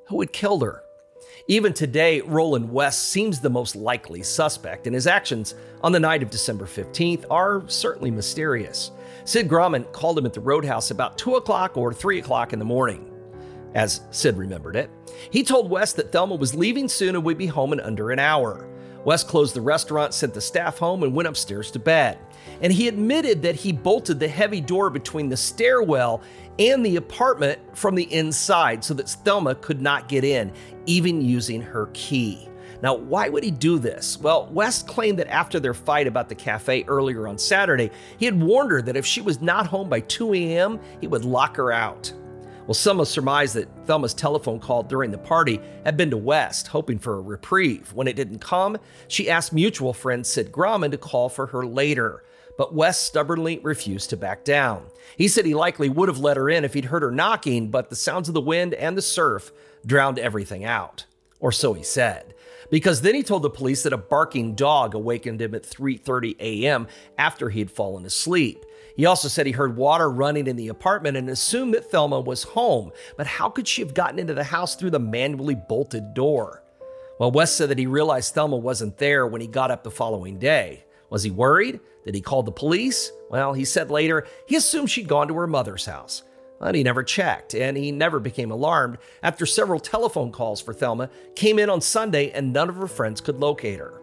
who 0.09 0.21
had 0.21 0.33
killed 0.33 0.63
her? 0.63 0.83
Even 1.51 1.73
today, 1.73 2.21
Roland 2.21 2.71
West 2.71 3.09
seems 3.09 3.41
the 3.41 3.51
most 3.51 3.75
likely 3.75 4.23
suspect, 4.23 4.87
and 4.87 4.95
his 4.95 5.09
actions 5.09 5.57
on 5.83 5.91
the 5.91 5.99
night 5.99 6.23
of 6.23 6.31
December 6.31 6.65
15th 6.65 7.25
are 7.29 7.65
certainly 7.67 8.13
mysterious. 8.13 8.93
Sid 9.25 9.49
Grauman 9.49 9.91
called 9.91 10.17
him 10.17 10.27
at 10.27 10.33
the 10.33 10.41
roadhouse 10.41 10.93
about 10.93 11.19
2 11.19 11.35
o'clock 11.35 11.77
or 11.77 11.93
3 11.93 12.21
o'clock 12.21 12.53
in 12.53 12.61
the 12.61 12.65
morning, 12.65 13.11
as 13.75 14.03
Sid 14.13 14.37
remembered 14.37 14.77
it. 14.77 14.91
He 15.31 15.43
told 15.43 15.69
West 15.69 15.97
that 15.97 16.13
Thelma 16.13 16.37
was 16.37 16.55
leaving 16.55 16.87
soon 16.87 17.17
and 17.17 17.25
would 17.25 17.37
be 17.37 17.49
home 17.49 17.73
in 17.73 17.81
under 17.81 18.13
an 18.13 18.21
hour. 18.21 18.70
West 19.05 19.29
closed 19.29 19.55
the 19.55 19.61
restaurant, 19.61 20.13
sent 20.13 20.35
the 20.35 20.41
staff 20.41 20.79
home, 20.79 21.03
and 21.03 21.15
went 21.15 21.29
upstairs 21.29 21.71
to 21.71 21.79
bed. 21.79 22.19
And 22.61 22.73
he 22.73 22.89
admitted 22.89 23.43
that 23.43 23.57
he 23.57 23.73
bolted 23.73 24.21
the 24.21 24.29
heavy 24.29 24.61
door 24.61 24.91
between 24.91 25.29
the 25.29 25.37
stairwell 25.37 26.23
and 26.59 26.85
the 26.85 26.97
apartment 26.97 27.59
from 27.77 27.95
the 27.95 28.13
inside 28.13 28.85
so 28.85 28.93
that 28.95 29.09
Thelma 29.09 29.55
could 29.55 29.81
not 29.81 30.09
get 30.09 30.25
in, 30.25 30.53
even 30.87 31.23
using 31.23 31.63
her 31.63 31.89
key. 31.95 32.49
Now, 32.83 32.95
why 32.95 33.29
would 33.29 33.45
he 33.45 33.51
do 33.51 33.79
this? 33.79 34.19
Well, 34.19 34.49
West 34.53 34.87
claimed 34.87 35.19
that 35.19 35.29
after 35.29 35.61
their 35.61 35.75
fight 35.75 36.07
about 36.07 36.29
the 36.29 36.35
cafe 36.35 36.85
earlier 36.89 37.29
on 37.29 37.37
Saturday, 37.39 37.91
he 38.19 38.25
had 38.25 38.41
warned 38.41 38.71
her 38.71 38.83
that 38.83 38.97
if 38.97 39.05
she 39.05 39.21
was 39.21 39.41
not 39.41 39.67
home 39.67 39.89
by 39.89 40.01
2 40.01 40.35
a.m., 40.35 40.81
he 41.01 41.07
would 41.07 41.25
lock 41.25 41.57
her 41.57 41.73
out. 41.73 42.13
Well, 42.67 42.75
some 42.75 42.99
have 42.99 43.09
surmised 43.09 43.55
that 43.55 43.87
Thelma's 43.87 44.15
telephone 44.15 44.61
call 44.61 44.83
during 44.83 45.11
the 45.11 45.19
party 45.19 45.61
had 45.85 45.97
been 45.97 46.11
to 46.11 46.17
West, 46.17 46.69
hoping 46.69 46.99
for 46.99 47.15
a 47.17 47.21
reprieve. 47.21 47.93
When 47.93 48.07
it 48.07 48.17
didn't 48.17 48.41
come, 48.41 48.79
she 49.09 49.31
asked 49.31 49.53
mutual 49.53 49.93
friend 49.93 50.27
Sid 50.27 50.53
Grauman 50.53 50.91
to 50.93 50.99
call 50.99 51.29
for 51.29 51.47
her 51.49 51.67
later, 51.67 52.23
but 52.57 52.75
West 52.75 53.07
stubbornly 53.07 53.59
refused 53.63 54.11
to 54.11 54.17
back 54.17 54.45
down. 54.45 54.87
He 55.17 55.27
said 55.27 55.47
he 55.47 55.55
likely 55.55 55.89
would 55.89 56.09
have 56.09 56.19
let 56.19 56.37
her 56.37 56.49
in 56.49 56.65
if 56.65 56.75
he'd 56.75 56.87
heard 56.87 57.03
her 57.03 57.11
knocking, 57.11 57.71
but 57.71 57.91
the 57.91 57.97
sounds 57.97 58.29
of 58.29 58.35
the 58.35 58.41
wind 58.41 58.75
and 58.75 58.97
the 58.97 59.03
surf 59.03 59.51
drowned 59.85 60.19
everything 60.19 60.65
out. 60.65 61.07
Or 61.41 61.53
so 61.53 61.73
he 61.73 61.83
said 61.83 62.35
because 62.71 63.01
then 63.01 63.15
he 63.15 63.23
told 63.23 63.43
the 63.43 63.51
police 63.51 63.83
that 63.83 63.93
a 63.93 63.99
barking 63.99 64.55
dog 64.55 64.95
awakened 64.95 65.43
him 65.43 65.55
at 65.55 65.65
3:30 65.65 66.37
a.m. 66.39 66.87
after 67.19 67.51
he 67.51 67.59
had 67.59 67.71
fallen 67.71 68.07
asleep. 68.07 68.65
He 69.01 69.07
also 69.07 69.29
said 69.29 69.47
he 69.47 69.53
heard 69.53 69.79
water 69.79 70.11
running 70.11 70.47
in 70.47 70.57
the 70.57 70.69
apartment 70.69 71.17
and 71.17 71.31
assumed 71.31 71.73
that 71.73 71.91
Thelma 71.91 72.21
was 72.21 72.43
home. 72.43 72.93
But 73.17 73.27
how 73.27 73.49
could 73.49 73.67
she 73.67 73.81
have 73.81 73.95
gotten 73.95 74.19
into 74.19 74.35
the 74.35 74.45
house 74.45 74.77
through 74.77 74.91
the 74.91 74.99
manually 74.99 75.55
bolted 75.55 76.13
door? 76.13 76.63
Well, 77.19 77.31
West 77.31 77.57
said 77.57 77.71
that 77.71 77.79
he 77.79 77.87
realized 77.87 78.35
Thelma 78.35 78.57
wasn't 78.59 78.99
there 78.99 79.27
when 79.27 79.41
he 79.41 79.47
got 79.47 79.71
up 79.71 79.85
the 79.85 79.91
following 79.91 80.39
day. 80.39 80.85
Was 81.09 81.23
he 81.23 81.31
worried? 81.31 81.81
Did 82.05 82.15
he 82.15 82.21
call 82.21 82.43
the 82.43 82.53
police? 82.53 83.11
Well, 83.31 83.55
he 83.55 83.65
said 83.65 83.91
later 83.91 84.27
he 84.47 84.57
assumed 84.57 84.91
she'd 84.91 85.09
gone 85.09 85.29
to 85.29 85.35
her 85.37 85.47
mother's 85.47 85.87
house. 85.87 86.23
But 86.59 86.75
he 86.75 86.83
never 86.83 87.03
checked, 87.03 87.55
and 87.55 87.79
he 87.79 87.93
never 87.93 88.21
became 88.21 88.51
alarmed 88.51 88.99
after 89.23 89.47
several 89.47 89.81
telephone 89.81 90.31
calls 90.31 90.61
for 90.61 90.75
Thelma 90.75 91.09
came 91.35 91.59
in 91.59 91.71
on 91.71 91.81
Sunday 91.81 92.33
and 92.33 92.53
none 92.53 92.69
of 92.69 92.77
her 92.77 92.87
friends 92.87 93.23
could 93.23 93.41
locate 93.41 93.79
her. 93.79 94.00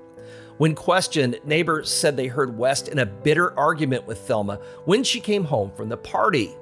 When 0.58 0.74
questioned, 0.74 1.40
neighbors 1.44 1.92
said 1.92 2.18
they 2.18 2.28
heard 2.28 2.58
West 2.58 2.88
in 2.88 3.00
a 3.00 3.06
bitter 3.06 3.58
argument 3.58 4.08
with 4.08 4.20
Thelma 4.20 4.60
when 4.86 5.04
she 5.04 5.20
came 5.20 5.44
home 5.44 5.72
from 5.76 5.88
the 5.88 5.98
party. 5.98 6.56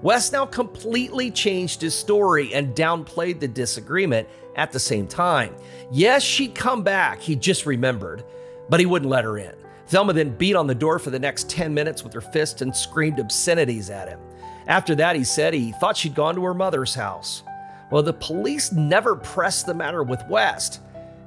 West 0.00 0.32
now 0.32 0.46
completely 0.46 1.30
changed 1.30 1.82
his 1.82 1.94
story 1.94 2.54
and 2.54 2.74
downplayed 2.74 3.40
the 3.40 3.48
disagreement 3.48 4.26
at 4.56 4.72
the 4.72 4.80
same 4.80 5.06
time. 5.06 5.54
Yes, 5.90 6.22
she'd 6.22 6.54
come 6.54 6.82
back, 6.82 7.20
he 7.20 7.36
just 7.36 7.66
remembered, 7.66 8.24
but 8.70 8.80
he 8.80 8.86
wouldn't 8.86 9.10
let 9.10 9.24
her 9.24 9.36
in. 9.36 9.54
Thelma 9.86 10.14
then 10.14 10.36
beat 10.36 10.56
on 10.56 10.66
the 10.66 10.74
door 10.74 10.98
for 10.98 11.10
the 11.10 11.18
next 11.18 11.50
10 11.50 11.74
minutes 11.74 12.02
with 12.02 12.14
her 12.14 12.20
fist 12.22 12.62
and 12.62 12.74
screamed 12.74 13.20
obscenities 13.20 13.90
at 13.90 14.08
him. 14.08 14.18
After 14.66 14.94
that, 14.94 15.14
he 15.14 15.24
said 15.24 15.52
he 15.52 15.72
thought 15.72 15.96
she'd 15.96 16.14
gone 16.14 16.34
to 16.36 16.44
her 16.44 16.54
mother's 16.54 16.94
house. 16.94 17.42
Well, 17.90 18.02
the 18.02 18.14
police 18.14 18.72
never 18.72 19.14
pressed 19.14 19.66
the 19.66 19.74
matter 19.74 20.02
with 20.02 20.22
West 20.30 20.80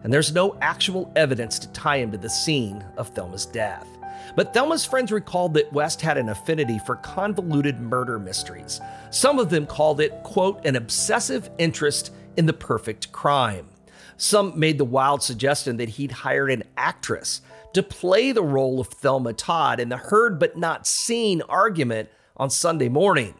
and 0.05 0.13
there's 0.13 0.35
no 0.35 0.55
actual 0.61 1.11
evidence 1.15 1.57
to 1.57 1.67
tie 1.69 1.97
him 1.97 2.11
to 2.11 2.17
the 2.19 2.29
scene 2.29 2.85
of 2.95 3.09
Thelma's 3.09 3.47
death. 3.47 3.87
But 4.35 4.53
Thelma's 4.53 4.85
friends 4.85 5.11
recalled 5.11 5.55
that 5.55 5.73
West 5.73 5.99
had 5.99 6.19
an 6.19 6.29
affinity 6.29 6.77
for 6.85 6.97
convoluted 6.97 7.79
murder 7.79 8.19
mysteries. 8.19 8.79
Some 9.09 9.39
of 9.39 9.49
them 9.49 9.65
called 9.65 9.99
it, 9.99 10.11
quote, 10.21 10.63
an 10.63 10.75
obsessive 10.75 11.49
interest 11.57 12.13
in 12.37 12.45
the 12.45 12.53
perfect 12.53 13.11
crime. 13.11 13.67
Some 14.15 14.59
made 14.59 14.77
the 14.77 14.85
wild 14.85 15.23
suggestion 15.23 15.77
that 15.77 15.89
he'd 15.89 16.11
hired 16.11 16.51
an 16.51 16.65
actress 16.77 17.41
to 17.73 17.81
play 17.81 18.31
the 18.31 18.43
role 18.43 18.79
of 18.79 18.89
Thelma 18.89 19.33
Todd 19.33 19.79
in 19.79 19.89
the 19.89 19.97
heard 19.97 20.37
but 20.37 20.55
not 20.55 20.85
seen 20.85 21.41
argument 21.49 22.09
on 22.37 22.51
Sunday 22.51 22.89
morning. 22.89 23.33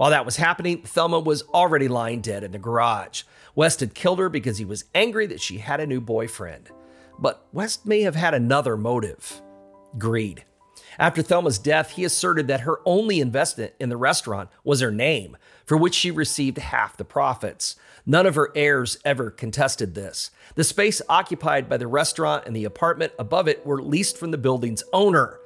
While 0.00 0.12
that 0.12 0.24
was 0.24 0.36
happening, 0.36 0.80
Thelma 0.80 1.20
was 1.20 1.42
already 1.52 1.86
lying 1.86 2.22
dead 2.22 2.42
in 2.42 2.52
the 2.52 2.58
garage. 2.58 3.24
West 3.54 3.80
had 3.80 3.92
killed 3.92 4.18
her 4.18 4.30
because 4.30 4.56
he 4.56 4.64
was 4.64 4.86
angry 4.94 5.26
that 5.26 5.42
she 5.42 5.58
had 5.58 5.78
a 5.78 5.86
new 5.86 6.00
boyfriend. 6.00 6.70
But 7.18 7.46
West 7.52 7.84
may 7.84 8.00
have 8.00 8.14
had 8.14 8.32
another 8.32 8.78
motive 8.78 9.42
greed. 9.98 10.46
After 10.98 11.20
Thelma's 11.20 11.58
death, 11.58 11.90
he 11.90 12.04
asserted 12.04 12.48
that 12.48 12.62
her 12.62 12.80
only 12.86 13.20
investment 13.20 13.74
in 13.78 13.90
the 13.90 13.98
restaurant 13.98 14.48
was 14.64 14.80
her 14.80 14.90
name, 14.90 15.36
for 15.66 15.76
which 15.76 15.96
she 15.96 16.10
received 16.10 16.56
half 16.56 16.96
the 16.96 17.04
profits. 17.04 17.76
None 18.06 18.24
of 18.24 18.36
her 18.36 18.52
heirs 18.54 18.96
ever 19.04 19.30
contested 19.30 19.94
this. 19.94 20.30
The 20.54 20.64
space 20.64 21.02
occupied 21.10 21.68
by 21.68 21.76
the 21.76 21.86
restaurant 21.86 22.46
and 22.46 22.56
the 22.56 22.64
apartment 22.64 23.12
above 23.18 23.48
it 23.48 23.66
were 23.66 23.82
leased 23.82 24.16
from 24.16 24.30
the 24.30 24.38
building's 24.38 24.82
owner, 24.94 25.40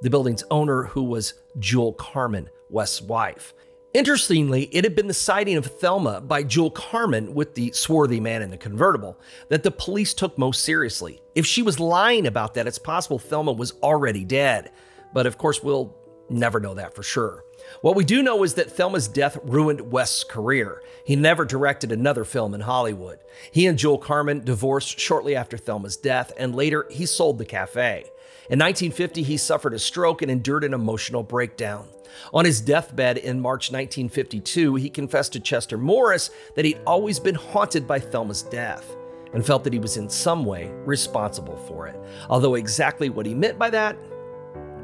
the 0.00 0.10
building's 0.10 0.42
owner 0.50 0.82
who 0.82 1.04
was 1.04 1.34
Jewel 1.60 1.92
Carmen, 1.92 2.50
West's 2.68 3.00
wife. 3.00 3.54
Interestingly, 3.94 4.70
it 4.72 4.84
had 4.84 4.96
been 4.96 5.06
the 5.06 5.12
sighting 5.12 5.58
of 5.58 5.66
Thelma 5.66 6.22
by 6.22 6.44
Jewel 6.44 6.70
Carmen 6.70 7.34
with 7.34 7.54
the 7.54 7.72
swarthy 7.72 8.20
man 8.20 8.40
in 8.40 8.48
the 8.48 8.56
convertible 8.56 9.18
that 9.50 9.64
the 9.64 9.70
police 9.70 10.14
took 10.14 10.38
most 10.38 10.64
seriously. 10.64 11.20
If 11.34 11.44
she 11.44 11.60
was 11.60 11.78
lying 11.78 12.26
about 12.26 12.54
that, 12.54 12.66
it's 12.66 12.78
possible 12.78 13.18
Thelma 13.18 13.52
was 13.52 13.72
already 13.82 14.24
dead. 14.24 14.70
But 15.12 15.26
of 15.26 15.36
course, 15.36 15.62
we'll 15.62 15.94
never 16.30 16.58
know 16.58 16.72
that 16.72 16.94
for 16.94 17.02
sure. 17.02 17.44
What 17.82 17.94
we 17.94 18.04
do 18.04 18.22
know 18.22 18.42
is 18.44 18.54
that 18.54 18.72
Thelma's 18.72 19.08
death 19.08 19.36
ruined 19.42 19.92
West's 19.92 20.24
career. 20.24 20.82
He 21.04 21.14
never 21.14 21.44
directed 21.44 21.92
another 21.92 22.24
film 22.24 22.54
in 22.54 22.62
Hollywood. 22.62 23.18
He 23.50 23.66
and 23.66 23.78
Jewel 23.78 23.98
Carmen 23.98 24.42
divorced 24.42 24.98
shortly 24.98 25.36
after 25.36 25.58
Thelma's 25.58 25.98
death, 25.98 26.32
and 26.38 26.56
later 26.56 26.86
he 26.90 27.04
sold 27.04 27.36
the 27.36 27.44
cafe. 27.44 28.10
In 28.48 28.58
1950, 28.58 29.22
he 29.22 29.36
suffered 29.36 29.74
a 29.74 29.78
stroke 29.78 30.22
and 30.22 30.30
endured 30.30 30.64
an 30.64 30.72
emotional 30.72 31.22
breakdown. 31.22 31.88
On 32.32 32.44
his 32.44 32.60
deathbed 32.60 33.18
in 33.18 33.40
March 33.40 33.70
1952, 33.70 34.76
he 34.76 34.90
confessed 34.90 35.32
to 35.32 35.40
Chester 35.40 35.78
Morris 35.78 36.30
that 36.54 36.64
he'd 36.64 36.80
always 36.86 37.18
been 37.18 37.34
haunted 37.34 37.86
by 37.86 37.98
Thelma's 37.98 38.42
death 38.42 38.96
and 39.32 39.44
felt 39.44 39.64
that 39.64 39.72
he 39.72 39.78
was 39.78 39.96
in 39.96 40.08
some 40.08 40.44
way 40.44 40.70
responsible 40.84 41.56
for 41.56 41.86
it. 41.86 41.98
Although 42.28 42.54
exactly 42.54 43.08
what 43.08 43.26
he 43.26 43.34
meant 43.34 43.58
by 43.58 43.70
that 43.70 43.96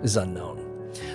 is 0.03 0.17
unknown. 0.17 0.65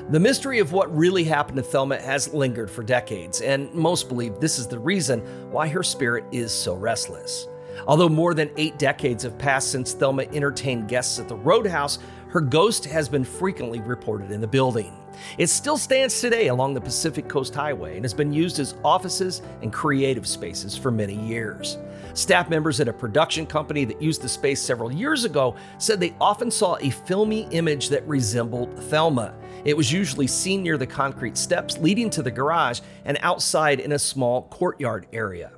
The 0.10 0.20
mystery 0.20 0.60
of 0.60 0.72
what 0.72 0.96
really 0.96 1.24
happened 1.24 1.58
to 1.58 1.64
Thelma 1.64 2.00
has 2.00 2.34
lingered 2.34 2.70
for 2.70 2.84
decades, 2.84 3.42
and 3.42 3.74
most 3.74 4.08
believe 4.08 4.40
this 4.40 4.60
is 4.60 4.68
the 4.68 4.80
reason 4.80 5.22
why 5.52 5.68
her 5.68 5.84
spirit 5.84 6.26
is 6.32 6.52
so 6.52 6.76
restless. 6.76 7.48
Although 7.88 8.10
more 8.10 8.34
than 8.34 8.52
eight 8.58 8.78
decades 8.78 9.24
have 9.24 9.38
passed 9.38 9.72
since 9.72 9.94
Thelma 9.94 10.24
entertained 10.34 10.88
guests 10.88 11.20
at 11.20 11.28
the 11.28 11.36
Roadhouse, 11.36 12.00
her 12.34 12.42
ghost 12.42 12.86
has 12.86 13.08
been 13.08 13.24
frequently 13.24 13.80
reported 13.82 14.32
in 14.32 14.42
the 14.42 14.48
building. 14.48 14.92
It 15.38 15.52
still 15.52 15.78
stands 15.78 16.20
today 16.20 16.48
along 16.48 16.74
the 16.74 16.82
Pacific 16.82 17.30
Coast 17.30 17.54
Highway 17.54 17.96
and 17.96 18.04
has 18.04 18.14
been 18.16 18.34
used 18.34 18.58
as 18.58 18.74
offices 18.84 19.44
and 19.62 19.72
creative 19.72 20.28
spaces 20.28 20.76
for 20.76 20.90
many 20.90 21.14
years. 21.14 21.78
Staff 22.16 22.50
members 22.50 22.80
at 22.80 22.88
a 22.88 22.94
production 22.94 23.46
company 23.46 23.86
that 23.86 24.02
used 24.02 24.24
the 24.24 24.28
space 24.28 24.60
several 24.60 24.92
years 24.92 25.26
ago 25.26 25.56
said 25.78 26.00
they 26.00 26.16
often 26.20 26.50
saw 26.50 26.76
a 26.78 26.90
filmy 26.90 27.48
image 27.52 27.90
that 27.90 28.08
resembled 28.08 28.80
Thelma. 28.86 29.36
It 29.64 29.78
was 29.78 29.92
usually 29.92 30.26
seen 30.26 30.64
near 30.64 30.80
the 30.80 30.88
concrete 30.88 31.38
steps 31.38 31.78
leading 31.78 32.10
to 32.10 32.24
the 32.24 32.32
garage 32.32 32.80
and 33.06 33.20
outside 33.22 33.80
in 33.80 33.92
a 33.92 34.00
small 34.00 34.48
courtyard 34.48 35.06
area. 35.14 35.52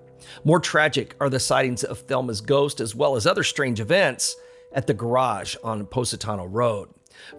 More 0.44 0.60
tragic 0.60 1.16
are 1.22 1.30
the 1.30 1.40
sightings 1.40 1.86
of 1.86 2.00
Thelma's 2.00 2.42
ghost 2.42 2.82
as 2.82 2.94
well 2.94 3.16
as 3.16 3.26
other 3.26 3.44
strange 3.44 3.80
events 3.80 4.36
at 4.76 4.86
the 4.86 4.94
garage 4.94 5.56
on 5.64 5.88
Posetano 5.88 6.48
Road. 6.48 6.90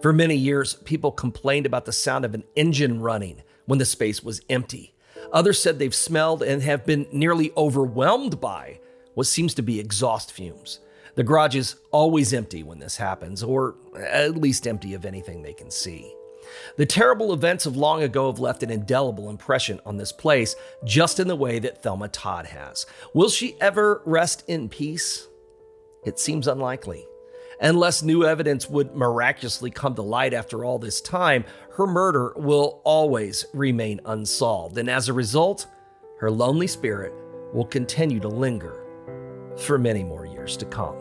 For 0.01 0.11
many 0.11 0.35
years, 0.35 0.73
people 0.73 1.11
complained 1.11 1.65
about 1.65 1.85
the 1.85 1.93
sound 1.93 2.25
of 2.25 2.33
an 2.33 2.43
engine 2.55 2.99
running 2.99 3.43
when 3.65 3.79
the 3.79 3.85
space 3.85 4.23
was 4.23 4.41
empty. 4.49 4.93
Others 5.31 5.61
said 5.61 5.77
they've 5.77 5.93
smelled 5.95 6.41
and 6.41 6.61
have 6.63 6.85
been 6.85 7.05
nearly 7.11 7.51
overwhelmed 7.55 8.41
by 8.41 8.79
what 9.13 9.27
seems 9.27 9.53
to 9.53 9.61
be 9.61 9.79
exhaust 9.79 10.31
fumes. 10.31 10.79
The 11.15 11.23
garage 11.23 11.55
is 11.55 11.75
always 11.91 12.33
empty 12.33 12.63
when 12.63 12.79
this 12.79 12.97
happens, 12.97 13.41
or 13.43 13.75
at 13.97 14.37
least 14.37 14.67
empty 14.67 14.93
of 14.93 15.05
anything 15.05 15.41
they 15.41 15.53
can 15.53 15.71
see. 15.71 16.13
The 16.77 16.85
terrible 16.85 17.33
events 17.33 17.65
of 17.65 17.75
long 17.75 18.03
ago 18.03 18.31
have 18.31 18.39
left 18.39 18.63
an 18.63 18.69
indelible 18.69 19.29
impression 19.29 19.81
on 19.85 19.97
this 19.97 20.11
place, 20.11 20.55
just 20.85 21.19
in 21.19 21.27
the 21.27 21.35
way 21.35 21.59
that 21.59 21.83
Thelma 21.83 22.07
Todd 22.07 22.45
has. 22.45 22.85
Will 23.13 23.29
she 23.29 23.59
ever 23.59 24.01
rest 24.05 24.43
in 24.47 24.69
peace? 24.69 25.27
It 26.05 26.19
seems 26.19 26.47
unlikely. 26.47 27.05
Unless 27.59 28.03
new 28.03 28.23
evidence 28.23 28.69
would 28.69 28.95
miraculously 28.95 29.71
come 29.71 29.95
to 29.95 30.03
light 30.03 30.33
after 30.33 30.63
all 30.63 30.77
this 30.77 31.01
time, 31.01 31.43
her 31.71 31.87
murder 31.87 32.33
will 32.35 32.81
always 32.83 33.45
remain 33.53 33.99
unsolved. 34.05 34.77
And 34.77 34.89
as 34.89 35.09
a 35.09 35.13
result, 35.13 35.65
her 36.19 36.29
lonely 36.29 36.67
spirit 36.67 37.13
will 37.53 37.65
continue 37.65 38.19
to 38.19 38.27
linger 38.27 38.83
for 39.57 39.79
many 39.79 40.03
more 40.03 40.25
years 40.25 40.55
to 40.57 40.65
come. 40.65 40.95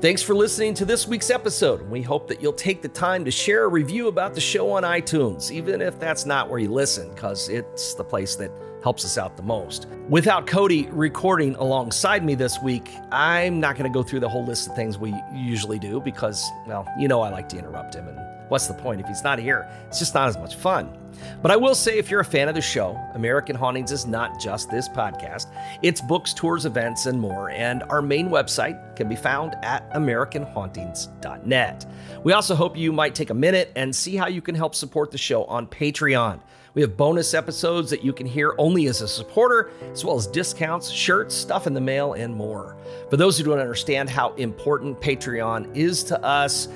Thanks 0.00 0.22
for 0.22 0.34
listening 0.34 0.74
to 0.74 0.84
this 0.84 1.06
week's 1.06 1.30
episode. 1.30 1.88
We 1.88 2.02
hope 2.02 2.26
that 2.28 2.42
you'll 2.42 2.54
take 2.54 2.82
the 2.82 2.88
time 2.88 3.24
to 3.24 3.30
share 3.30 3.64
a 3.64 3.68
review 3.68 4.08
about 4.08 4.34
the 4.34 4.40
show 4.40 4.72
on 4.72 4.82
iTunes, 4.82 5.52
even 5.52 5.80
if 5.80 6.00
that's 6.00 6.26
not 6.26 6.48
where 6.48 6.58
you 6.58 6.72
listen, 6.72 7.10
because 7.10 7.48
it's 7.48 7.94
the 7.94 8.02
place 8.02 8.34
that 8.36 8.50
helps 8.82 9.04
us 9.04 9.16
out 9.18 9.36
the 9.36 9.42
most. 9.42 9.86
Without 10.08 10.46
Cody 10.46 10.88
recording 10.90 11.54
alongside 11.56 12.24
me 12.24 12.34
this 12.34 12.60
week, 12.62 12.90
I'm 13.10 13.60
not 13.60 13.76
going 13.76 13.90
to 13.90 13.94
go 13.94 14.02
through 14.02 14.20
the 14.20 14.28
whole 14.28 14.44
list 14.44 14.68
of 14.68 14.76
things 14.76 14.98
we 14.98 15.14
usually 15.32 15.78
do 15.78 16.00
because, 16.00 16.50
well, 16.66 16.86
you 16.98 17.08
know 17.08 17.20
I 17.20 17.30
like 17.30 17.48
to 17.50 17.58
interrupt 17.58 17.94
him, 17.94 18.08
and 18.08 18.18
what's 18.48 18.66
the 18.66 18.74
point? 18.74 19.00
If 19.00 19.06
he's 19.06 19.22
not 19.24 19.38
here, 19.38 19.68
it's 19.86 19.98
just 19.98 20.14
not 20.14 20.28
as 20.28 20.36
much 20.36 20.56
fun. 20.56 20.98
But 21.40 21.50
I 21.50 21.56
will 21.56 21.74
say, 21.74 21.98
if 21.98 22.10
you're 22.10 22.20
a 22.20 22.24
fan 22.24 22.48
of 22.48 22.54
the 22.54 22.60
show, 22.60 22.98
American 23.14 23.54
Hauntings 23.54 23.92
is 23.92 24.06
not 24.06 24.40
just 24.40 24.70
this 24.70 24.88
podcast, 24.88 25.46
it's 25.82 26.00
books, 26.00 26.34
tours, 26.34 26.66
events, 26.66 27.06
and 27.06 27.20
more. 27.20 27.50
And 27.50 27.82
our 27.84 28.02
main 28.02 28.28
website 28.28 28.96
can 28.96 29.08
be 29.08 29.16
found 29.16 29.54
at 29.62 29.88
AmericanHauntings.net. 29.92 31.86
We 32.24 32.32
also 32.32 32.54
hope 32.54 32.76
you 32.76 32.92
might 32.92 33.14
take 33.14 33.30
a 33.30 33.34
minute 33.34 33.72
and 33.76 33.94
see 33.94 34.16
how 34.16 34.26
you 34.28 34.42
can 34.42 34.54
help 34.54 34.74
support 34.74 35.10
the 35.10 35.18
show 35.18 35.44
on 35.44 35.66
Patreon. 35.66 36.40
We 36.74 36.80
have 36.80 36.96
bonus 36.96 37.34
episodes 37.34 37.90
that 37.90 38.02
you 38.02 38.14
can 38.14 38.26
hear 38.26 38.54
only 38.72 38.86
as 38.86 39.02
a 39.02 39.08
supporter, 39.08 39.70
as 39.92 40.02
well 40.02 40.16
as 40.16 40.26
discounts, 40.26 40.88
shirts, 40.88 41.34
stuff 41.34 41.66
in 41.66 41.74
the 41.74 41.80
mail, 41.80 42.14
and 42.14 42.34
more. 42.34 42.74
For 43.10 43.18
those 43.18 43.36
who 43.36 43.44
don't 43.44 43.58
understand 43.58 44.08
how 44.08 44.32
important 44.36 44.98
Patreon 44.98 45.76
is 45.76 46.02
to 46.04 46.18
us, 46.24 46.68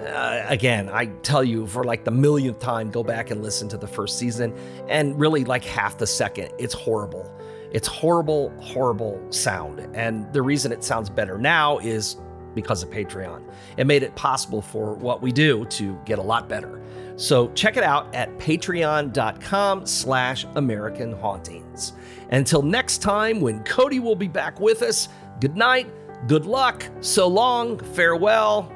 uh, 0.00 0.46
again, 0.48 0.88
I 0.88 1.06
tell 1.20 1.44
you 1.44 1.66
for 1.66 1.84
like 1.84 2.04
the 2.04 2.10
millionth 2.10 2.58
time, 2.58 2.90
go 2.90 3.04
back 3.04 3.30
and 3.30 3.42
listen 3.42 3.68
to 3.68 3.76
the 3.76 3.86
first 3.86 4.18
season, 4.18 4.54
and 4.88 5.20
really 5.20 5.44
like 5.44 5.62
half 5.62 5.98
the 5.98 6.06
second, 6.06 6.52
it's 6.58 6.72
horrible. 6.72 7.30
It's 7.70 7.86
horrible, 7.86 8.48
horrible 8.62 9.20
sound. 9.30 9.80
And 9.92 10.32
the 10.32 10.40
reason 10.40 10.72
it 10.72 10.82
sounds 10.82 11.10
better 11.10 11.36
now 11.36 11.80
is 11.80 12.16
because 12.54 12.82
of 12.82 12.88
Patreon. 12.88 13.42
It 13.76 13.86
made 13.86 14.02
it 14.02 14.14
possible 14.14 14.62
for 14.62 14.94
what 14.94 15.20
we 15.20 15.32
do 15.32 15.66
to 15.66 16.00
get 16.06 16.18
a 16.18 16.22
lot 16.22 16.48
better. 16.48 16.80
So 17.16 17.50
check 17.52 17.76
it 17.76 17.84
out 17.84 18.14
at 18.14 18.36
patreon.com 18.38 19.86
slash 19.86 20.46
American 20.54 21.12
Hauntings. 21.12 21.92
Until 22.30 22.62
next 22.62 22.98
time, 22.98 23.40
when 23.40 23.62
Cody 23.64 24.00
will 24.00 24.16
be 24.16 24.28
back 24.28 24.60
with 24.60 24.82
us, 24.82 25.08
good 25.40 25.56
night, 25.56 25.88
good 26.26 26.46
luck, 26.46 26.84
so 27.00 27.26
long, 27.28 27.78
farewell, 27.78 28.72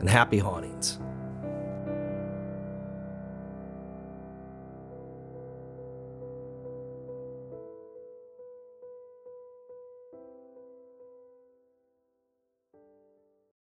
and 0.00 0.08
happy 0.08 0.38
hauntings. 0.38 0.98